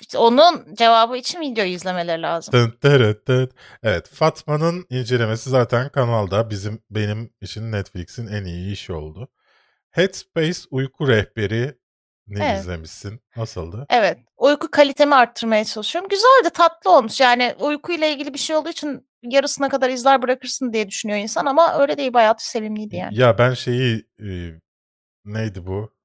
[0.00, 2.52] İşte onun cevabı için videoyu izlemeleri lazım.
[2.52, 3.52] Tın tırıt tıt.
[3.82, 9.28] Evet Fatma'nın incelemesi zaten kanalda bizim benim için Netflix'in en iyi işi oldu.
[9.90, 11.78] Headspace uyku rehberi
[12.26, 12.60] ne Evet.
[12.60, 13.20] izlemişsin?
[13.36, 13.86] Nasıldı?
[13.90, 14.18] Evet.
[14.36, 16.08] Uyku kalitemi arttırmaya çalışıyorum.
[16.08, 17.20] Güzeldi, tatlı olmuş.
[17.20, 21.78] Yani uykuyla ilgili bir şey olduğu için yarısına kadar izler bırakırsın diye düşünüyor insan ama
[21.78, 22.12] öyle değil.
[22.12, 23.18] Bayağı sevimliydi yani.
[23.18, 24.28] Ya ben şeyi e,
[25.24, 25.96] neydi bu?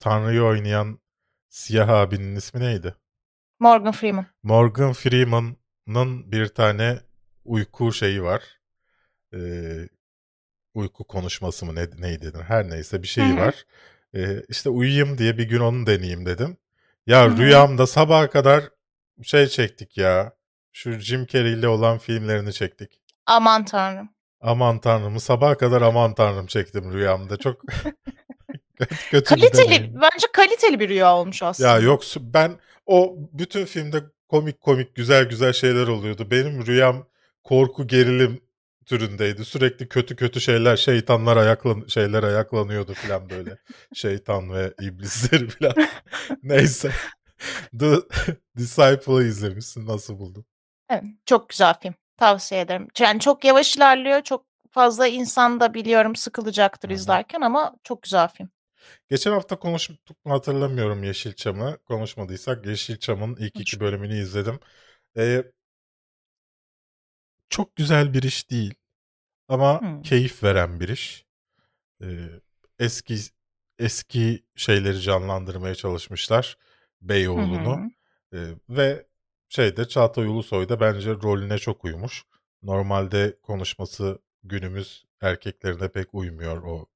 [0.00, 1.00] Tanrı'yı oynayan
[1.48, 2.94] siyah abinin ismi neydi?
[3.58, 4.26] Morgan Freeman.
[4.42, 7.00] Morgan Freeman'ın bir tane
[7.44, 8.42] uyku şeyi var.
[9.34, 9.88] Ee,
[10.74, 12.44] uyku konuşması mı ne, neydi denir?
[12.44, 13.40] Her neyse bir şeyi Hı hı.
[13.40, 13.66] var.
[14.14, 16.56] Ee, işte uyuyayım diye bir gün onu deneyeyim dedim.
[17.06, 17.36] Ya Hı hı.
[17.38, 18.64] rüyamda sabaha kadar
[19.22, 20.32] şey çektik ya.
[20.72, 23.00] Şu Jim Carrey'li olan filmlerini çektik.
[23.26, 24.08] Aman tanrım.
[24.40, 27.36] Aman tanrım sabaha kadar aman tanrım çektim rüyamda.
[27.36, 27.64] Çok
[28.76, 30.00] kötü, kötü bir Kaliteli, deneyim.
[30.02, 31.70] bence kaliteli bir rüya olmuş aslında.
[31.70, 36.30] Ya yok ben o bütün filmde komik komik güzel güzel şeyler oluyordu.
[36.30, 37.06] Benim rüyam
[37.44, 38.40] korku gerilim
[38.86, 39.44] türündeydi.
[39.44, 43.58] Sürekli kötü kötü şeyler, şeytanlar ayaklan şeyler ayaklanıyordu falan böyle.
[43.94, 45.74] Şeytan ve iblisleri falan.
[46.42, 46.90] Neyse.
[47.78, 47.94] The
[48.56, 49.86] Disciple'ı izlemişsin.
[49.86, 50.44] Nasıl buldun?
[50.90, 51.94] Evet, çok güzel film.
[52.16, 52.88] Tavsiye ederim.
[52.98, 54.22] Yani çok yavaş ilerliyor.
[54.22, 56.96] Çok fazla insan da biliyorum sıkılacaktır Hı hı.
[56.96, 58.48] izlerken ama çok güzel film.
[59.08, 61.78] Geçen hafta konuştuk mu hatırlamıyorum Yeşilçam'ı.
[61.84, 64.60] Konuşmadıysak Yeşilçam'ın ilk iki bölümünü izledim.
[65.16, 65.44] Ee,
[67.50, 68.74] çok güzel bir iş değil
[69.48, 70.02] ama Hımm.
[70.02, 71.26] keyif veren bir iş.
[72.02, 72.06] Ee,
[72.78, 73.16] eski
[73.78, 76.58] eski şeyleri canlandırmaya çalışmışlar.
[77.02, 77.90] Beyoğlu'nu.
[78.32, 79.06] Ee, ve
[79.48, 82.24] şeyde Çağatay Ulusoy da bence rolüne çok uymuş.
[82.62, 86.86] Normalde konuşması günümüz erkeklerine pek uymuyor o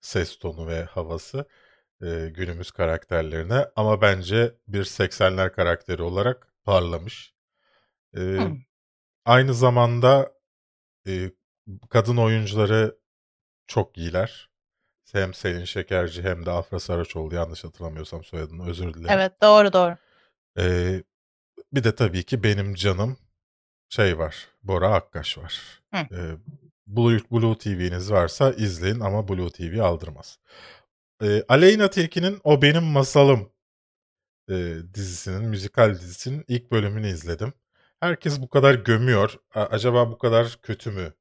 [0.00, 1.48] ses tonu ve havası
[2.02, 3.66] e, günümüz karakterlerine.
[3.76, 7.34] Ama bence bir 80'ler karakteri olarak parlamış.
[8.16, 8.38] E,
[9.24, 10.32] aynı zamanda
[11.06, 11.30] e,
[11.90, 12.98] kadın oyuncuları
[13.66, 14.50] çok iyiler.
[15.12, 19.10] Hem Selin Şekerci hem de Afra Saraçoğlu yanlış hatırlamıyorsam soyadını özür dilerim.
[19.10, 19.96] Evet, doğru, doğru.
[20.58, 20.94] E,
[21.72, 23.16] bir de tabii ki benim canım
[23.88, 24.48] şey var.
[24.62, 25.82] Bora Akkaş var.
[25.94, 25.96] Hı.
[25.96, 26.20] E,
[26.96, 30.38] Blue, Blue TV'niz varsa izleyin ama Blue TV aldırmaz.
[31.22, 33.52] E, Aleyna Tilki'nin O Benim Masalım
[34.50, 37.52] e, dizisinin, müzikal dizisinin ilk bölümünü izledim.
[38.00, 39.36] Herkes bu kadar gömüyor.
[39.54, 41.12] A- acaba bu kadar kötü mü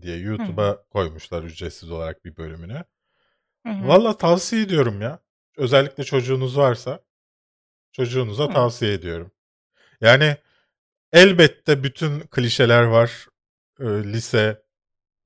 [0.00, 0.24] diye Hı hı.
[0.24, 2.84] YouTube'a koymuşlar ücretsiz olarak bir bölümünü.
[3.66, 3.88] Hı hı.
[3.88, 5.18] Valla tavsiye ediyorum ya.
[5.56, 7.00] Özellikle çocuğunuz varsa
[7.92, 8.52] çocuğunuza Hımm.
[8.54, 9.30] tavsiye ediyorum.
[10.00, 10.36] Yani
[11.12, 13.26] elbette bütün klişeler var.
[13.80, 14.63] E, lise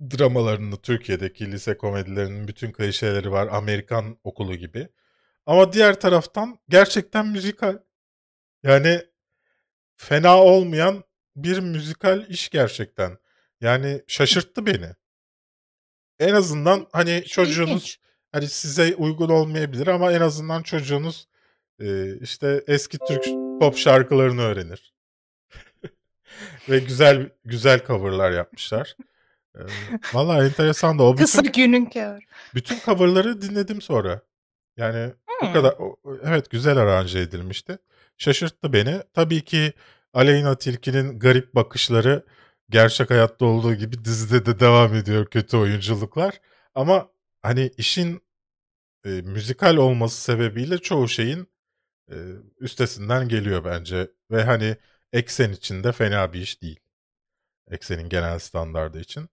[0.00, 3.48] dramalarının, Türkiye'deki lise komedilerinin bütün klişeleri var.
[3.52, 4.88] Amerikan okulu gibi.
[5.46, 7.78] Ama diğer taraftan gerçekten müzikal.
[8.62, 9.02] Yani
[9.96, 11.04] fena olmayan
[11.36, 13.18] bir müzikal iş gerçekten.
[13.60, 14.94] Yani şaşırttı beni.
[16.18, 17.98] En azından hani çocuğunuz
[18.32, 21.28] hani size uygun olmayabilir ama en azından çocuğunuz
[21.80, 23.24] e, işte eski Türk
[23.60, 24.94] pop şarkılarını öğrenir.
[26.68, 28.96] Ve güzel güzel coverlar yapmışlar.
[29.58, 29.62] Ee,
[30.14, 32.20] Valla enteresan da o Kısa bütün günün kârı.
[32.54, 34.22] bütün coverları dinledim sonra.
[34.76, 35.52] Yani o Hımm.
[35.52, 37.78] kadar o- evet güzel aranje edilmişti.
[38.18, 39.00] Şaşırttı beni.
[39.14, 39.72] Tabii ki
[40.14, 42.24] Aleyna Tilki'nin garip bakışları
[42.70, 46.40] gerçek hayatta olduğu gibi dizide de devam ediyor kötü oyunculuklar.
[46.74, 47.08] Ama
[47.42, 48.22] hani işin
[49.04, 51.48] e, müzikal olması sebebiyle çoğu şeyin
[52.10, 52.16] e,
[52.60, 54.10] üstesinden geliyor bence.
[54.30, 54.76] Ve hani
[55.12, 56.80] eksen içinde fena bir iş değil.
[57.70, 59.28] Eksenin genel standardı için.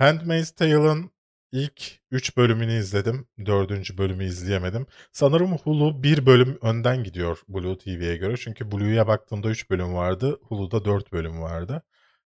[0.00, 1.10] Handmaid's Tale'ın
[1.52, 3.26] ilk 3 bölümünü izledim.
[3.46, 3.98] 4.
[3.98, 4.86] bölümü izleyemedim.
[5.12, 8.36] Sanırım Hulu bir bölüm önden gidiyor Blue TV'ye göre.
[8.36, 10.40] Çünkü Blue'ya baktığımda 3 bölüm vardı.
[10.42, 11.82] Hulu'da 4 bölüm vardı.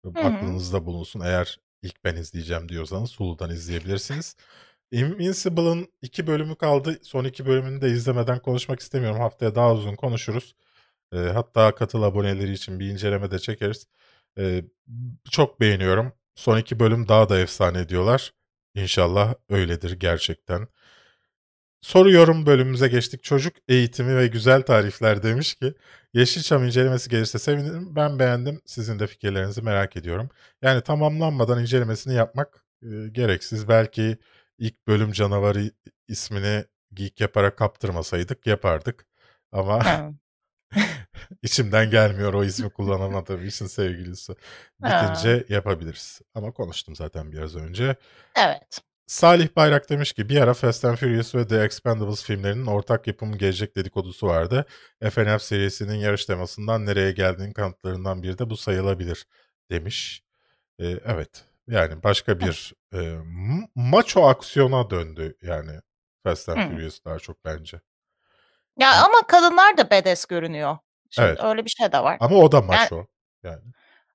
[0.06, 0.20] Hı hı.
[0.20, 1.20] Aklınızda bulunsun.
[1.20, 4.36] Eğer ilk ben izleyeceğim diyorsanız Hulu'dan izleyebilirsiniz.
[4.92, 7.00] Invincible'ın 2 bölümü kaldı.
[7.04, 9.20] Son 2 bölümünü de izlemeden konuşmak istemiyorum.
[9.20, 10.56] Haftaya daha uzun konuşuruz.
[11.14, 13.88] E, hatta katıl aboneleri için bir inceleme de çekeriz.
[14.38, 14.64] E,
[15.32, 16.14] çok beğeniyorum.
[16.38, 18.34] Son iki bölüm daha da efsane diyorlar.
[18.76, 20.68] İnşallah öyledir gerçekten.
[21.82, 23.24] Soru yorum bölümümüze geçtik.
[23.24, 25.74] Çocuk eğitimi ve güzel tarifler demiş ki
[26.14, 27.96] Yeşilçam incelemesi gelirse sevinirim.
[27.96, 28.62] Ben beğendim.
[28.66, 30.30] Sizin de fikirlerinizi merak ediyorum.
[30.62, 33.68] Yani tamamlanmadan incelemesini yapmak e, gereksiz.
[33.68, 34.18] Belki
[34.58, 35.72] ilk bölüm canavarı
[36.08, 39.06] ismini geek yaparak kaptırmasaydık yapardık.
[39.52, 39.82] Ama.
[41.42, 44.34] içimden gelmiyor o ismi kullanamadığım için sevgilisi.
[44.80, 46.22] Bitince yapabiliriz.
[46.34, 47.96] Ama konuştum zaten biraz önce.
[48.36, 48.82] Evet.
[49.08, 53.38] Salih Bayrak demiş ki bir ara Fast and Furious ve The Expendables filmlerinin ortak yapımı
[53.38, 54.66] gelecek dedikodusu vardı.
[55.12, 59.28] FNF serisinin yarış temasından nereye geldiğinin kanıtlarından biri de bu sayılabilir
[59.72, 60.24] demiş.
[60.80, 63.18] Ee, evet yani başka bir e,
[63.76, 65.72] maço aksiyona döndü yani
[66.24, 66.72] Fast and.
[66.72, 67.82] Furious daha çok bence.
[68.80, 70.78] Ya ama kadınlar da badass görünüyor.
[71.10, 72.18] Şimdi Evet öyle bir şey de var.
[72.20, 73.06] ama o da maço
[73.44, 73.62] yani.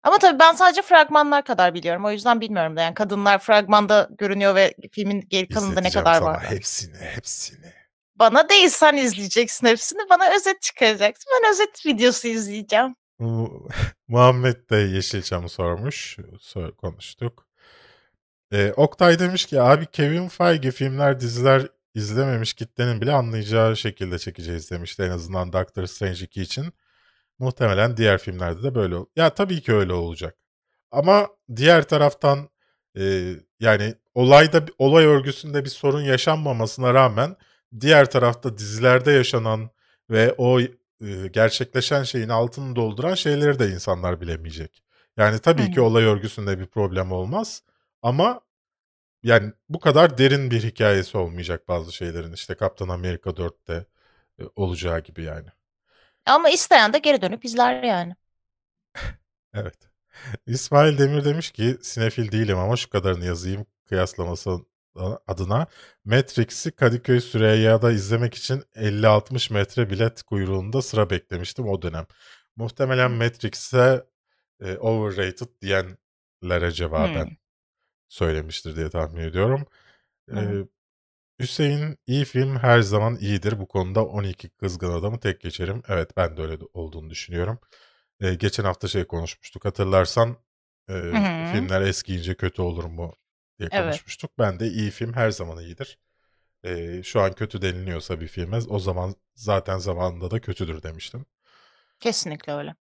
[0.02, 2.04] ama tabii ben sadece fragmanlar kadar biliyorum.
[2.04, 6.14] O yüzden bilmiyorum da yani kadınlar fragmanda görünüyor ve filmin geri kalanında ne İzleteceğim kadar
[6.20, 6.42] sana var.
[6.50, 7.72] hepsini hepsini.
[8.16, 10.00] Bana değil sen izleyeceksin hepsini.
[10.10, 11.32] Bana özet çıkaracaksın.
[11.42, 12.96] Ben özet videosu izleyeceğim.
[14.08, 16.16] Muhammed de Yeşilçam'ı sormuş.
[16.40, 17.46] Sor- konuştuk.
[18.52, 24.70] Ee, Oktay demiş ki abi Kevin Feige filmler diziler izlememiş kitlenin bile anlayacağı şekilde çekeceğiz
[24.70, 26.72] demişti en azından Doctor Strange 2 için.
[27.38, 29.06] Muhtemelen diğer filmlerde de böyle ol.
[29.16, 30.36] Ya tabii ki öyle olacak.
[30.90, 32.48] Ama diğer taraftan
[32.98, 37.36] e, yani olayda olay örgüsünde bir sorun yaşanmamasına rağmen
[37.80, 39.70] diğer tarafta dizilerde yaşanan
[40.10, 40.68] ve o e,
[41.32, 44.82] gerçekleşen şeyin altını dolduran şeyleri de insanlar bilemeyecek.
[45.16, 45.82] Yani tabii ki hı.
[45.82, 47.62] olay örgüsünde bir problem olmaz
[48.02, 48.40] ama
[49.22, 53.86] yani bu kadar derin bir hikayesi olmayacak bazı şeylerin işte Kaptan Amerika 4'te
[54.40, 55.48] e, olacağı gibi yani.
[56.26, 58.16] Ama isteyen de geri dönüp izler yani.
[59.54, 59.74] Evet.
[60.46, 64.50] İsmail Demir demiş ki sinefil değilim ama şu kadarını yazayım kıyaslaması
[65.26, 65.66] adına.
[66.04, 72.06] Matrix'i Kadıköy Süreyya'da izlemek için 50-60 metre bilet kuyruğunda sıra beklemiştim o dönem.
[72.56, 74.06] Muhtemelen Matrix'e
[74.60, 77.36] e, overrated diyenlere cevaben Hmm.
[78.12, 79.66] Söylemiştir diye tahmin ediyorum.
[80.30, 80.58] Hı hı.
[80.62, 80.66] Ee,
[81.40, 83.60] Hüseyin iyi film her zaman iyidir.
[83.60, 85.82] Bu konuda 12 Kızgın Adam'ı tek geçerim.
[85.88, 87.58] Evet ben de öyle olduğunu düşünüyorum.
[88.20, 90.36] Ee, geçen hafta şey konuşmuştuk hatırlarsan
[90.90, 90.94] e,
[91.52, 93.14] filmler eskiyince kötü olur mu
[93.58, 93.84] diye Evet.
[93.84, 94.30] konuşmuştuk.
[94.38, 95.98] Ben de iyi film her zaman iyidir.
[96.64, 101.26] Ee, şu an kötü deniliyorsa bir filme o zaman zaten zamanında da kötüdür demiştim.
[102.00, 102.74] Kesinlikle öyle.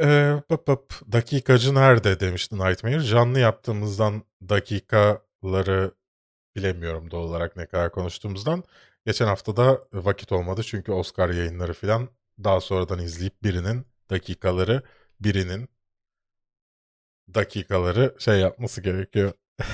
[0.00, 3.00] Ee, pıp pıp, dakikacı nerede demişti Nightmare.
[3.04, 5.90] Canlı yaptığımızdan dakikaları
[6.56, 8.64] bilemiyorum doğal olarak ne kadar konuştuğumuzdan.
[9.06, 12.08] Geçen hafta da vakit olmadı çünkü Oscar yayınları falan
[12.44, 14.82] daha sonradan izleyip birinin dakikaları
[15.20, 15.68] birinin
[17.34, 19.32] dakikaları şey yapması gerekiyor.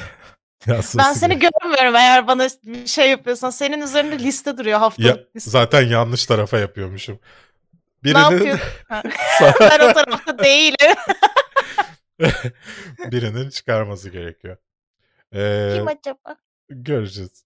[0.68, 1.52] Ben seni gerekiyor.
[1.62, 3.50] görmüyorum eğer bana bir şey yapıyorsan.
[3.50, 5.50] Senin üzerinde liste duruyor Ya, haftalık liste.
[5.50, 7.18] zaten yanlış tarafa yapıyormuşum.
[8.05, 8.66] Ne Birinin yapıyorsun?
[8.88, 9.03] Ha.
[9.61, 10.96] ben o tarafta değilim.
[13.12, 14.57] birinin çıkarması gerekiyor.
[15.34, 16.36] Ee, Kim acaba?
[16.68, 17.44] Göreceğiz.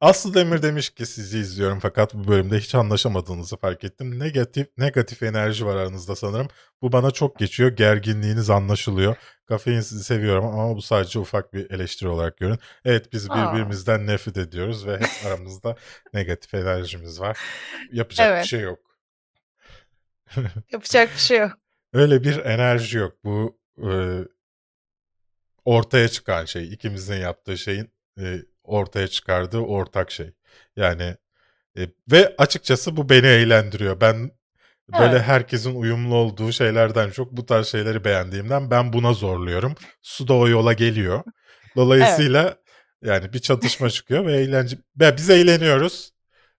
[0.00, 4.18] Aslı Demir demiş ki sizi izliyorum fakat bu bölümde hiç anlaşamadığınızı fark ettim.
[4.18, 6.48] Negatif negatif enerji var aranızda sanırım.
[6.82, 7.70] Bu bana çok geçiyor.
[7.70, 9.16] Gerginliğiniz anlaşılıyor.
[9.52, 12.58] Kafein sizi seviyorum ama bu sadece ufak bir eleştiri olarak görün.
[12.84, 13.52] Evet biz Aa.
[13.52, 15.76] birbirimizden nefret ediyoruz ve hep aramızda
[16.14, 17.38] negatif enerjimiz var.
[17.92, 18.44] Yapacak bir Evet.
[18.46, 18.78] şey yok.
[20.72, 21.52] Yapacak bir şey yok.
[21.92, 23.24] Öyle bir enerji yok.
[23.24, 23.90] Bu e,
[25.64, 30.30] ortaya çıkan şey, ikimizin yaptığı şeyin e, ortaya çıkardığı ortak şey.
[30.76, 31.16] Yani
[31.78, 34.00] e, ve açıkçası bu beni eğlendiriyor.
[34.00, 34.30] Ben
[34.98, 35.26] böyle Evet.
[35.26, 39.74] herkesin uyumlu olduğu şeylerden çok bu tarz şeyleri beğendiğimden ben buna zorluyorum.
[40.02, 41.24] Su da o yola geliyor.
[41.76, 42.56] Dolayısıyla
[43.02, 44.76] yani bir çatışma çıkıyor ve eğlence.
[45.00, 46.10] Ve biz eğleniyoruz.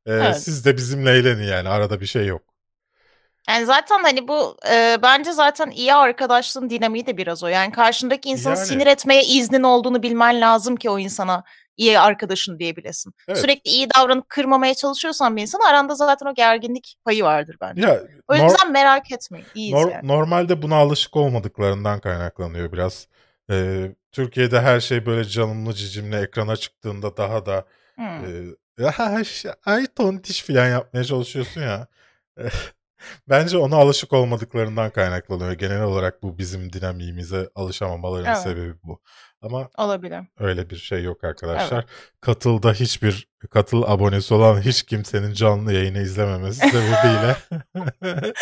[0.05, 0.41] E, Evet.
[0.41, 2.41] Siz de bizimle eğlenin yani arada bir şey yok.
[3.49, 7.47] Yani zaten hani bu e, bence zaten iyi arkadaşlığın dinamiği de biraz o.
[7.47, 8.65] Yani karşındaki insanı Yani.
[8.67, 11.43] sinir etmeye iznin olduğunu bilmen lazım ki o insana
[11.77, 13.13] iyi arkadaşın diyebilesin.
[13.27, 13.37] Evet.
[13.37, 17.81] Sürekli iyi davranıp kırmamaya çalışıyorsan bir insana aranda zaten o gerginlik payı vardır bence.
[17.81, 19.47] Ya o yüzden merak etmeyin.
[19.55, 20.07] İyiyiz Nor- yani.
[20.07, 23.07] Normalde buna alışık olmadıklarından kaynaklanıyor biraz.
[23.51, 27.65] Ee, Türkiye'de her şey böyle canımlı cicimli ekrana çıktığında daha da
[27.95, 28.05] Hmm.
[28.79, 31.87] e, "Ah, ş- ay tontiş falan yapmaya çalışıyorsun ya.
[33.29, 35.51] Bence ona alışık olmadıklarından kaynaklanıyor.
[35.51, 38.37] Genel olarak bu bizim dinamiğimize alışamamaların Evet.
[38.43, 39.01] sebebi bu.
[39.41, 40.19] Ama Olabilir.
[40.39, 41.85] öyle bir şey yok arkadaşlar.
[42.21, 47.35] Katılda hiçbir katıl abonesi olan hiç kimsenin canlı yayını izlememesi sebebiyle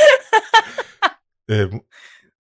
[1.49, 1.65] e,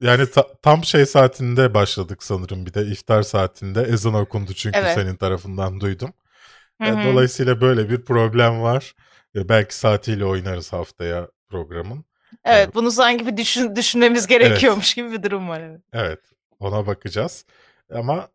[0.01, 4.93] yani ta- tam şey saatinde başladık sanırım bir de iftar saatinde ezan okundu çünkü Evet.
[4.95, 6.13] senin tarafından duydum.
[6.81, 8.93] Hı E, dolayısıyla böyle bir problem var.
[9.35, 12.05] E, belki saatiyle oynarız haftaya programın.
[12.45, 15.59] Evet bunu sanki bir düşün, düşünmemiz gerekiyormuş gibi bir durum var.
[15.61, 15.81] Evet.
[15.93, 16.19] Evet
[16.59, 17.45] ona bakacağız.
[17.93, 18.27] Ama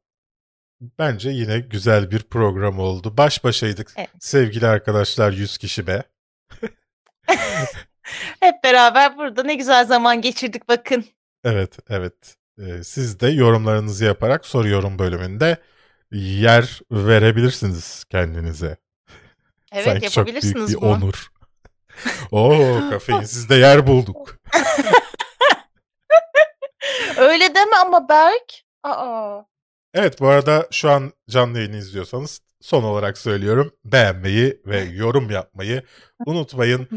[0.81, 3.17] bence yine güzel bir program oldu.
[3.17, 4.11] Baş başaydık Evet.
[4.21, 6.03] sevgili arkadaşlar 100 kişi be.
[8.41, 11.05] Hep beraber burada ne güzel zaman geçirdik bakın.
[11.45, 12.37] Evet, evet.
[12.59, 15.57] Ee, siz de yorumlarınızı yaparak soru yorum bölümünde
[16.13, 18.77] yer verebilirsiniz kendinize.
[19.73, 20.91] Evet Sanki çok büyük yapabilirsiniz bir bunu.
[20.91, 21.27] onur.
[22.31, 24.37] Oo, kafeinsizde yer bulduk.
[27.17, 28.63] Öyle deme ama Berk.
[28.83, 29.41] Aa.
[29.95, 33.73] Evet, bu arada şu an canlı yayını izliyorsanız son olarak söylüyorum.
[33.85, 35.83] Beğenmeyi ve yorum yapmayı
[36.27, 36.89] unutmayın.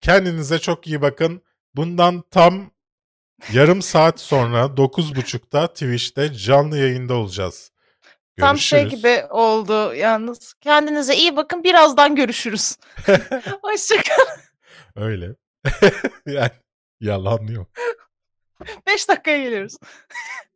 [0.00, 1.42] Kendinize çok iyi bakın.
[1.74, 2.70] Bundan tam
[3.52, 7.70] yarım saat sonra 9.30'da Twitch'te canlı yayında olacağız.
[8.40, 10.54] Tam şey gibi oldu yalnız.
[10.54, 11.64] Kendinize iyi bakın.
[11.64, 12.76] Birazdan görüşürüz.
[13.62, 14.40] Hoşçakalın.
[14.96, 15.34] Öyle.
[16.26, 16.50] yani
[17.00, 17.68] yalan yok.
[18.86, 19.76] 5 dakikaya geliyoruz.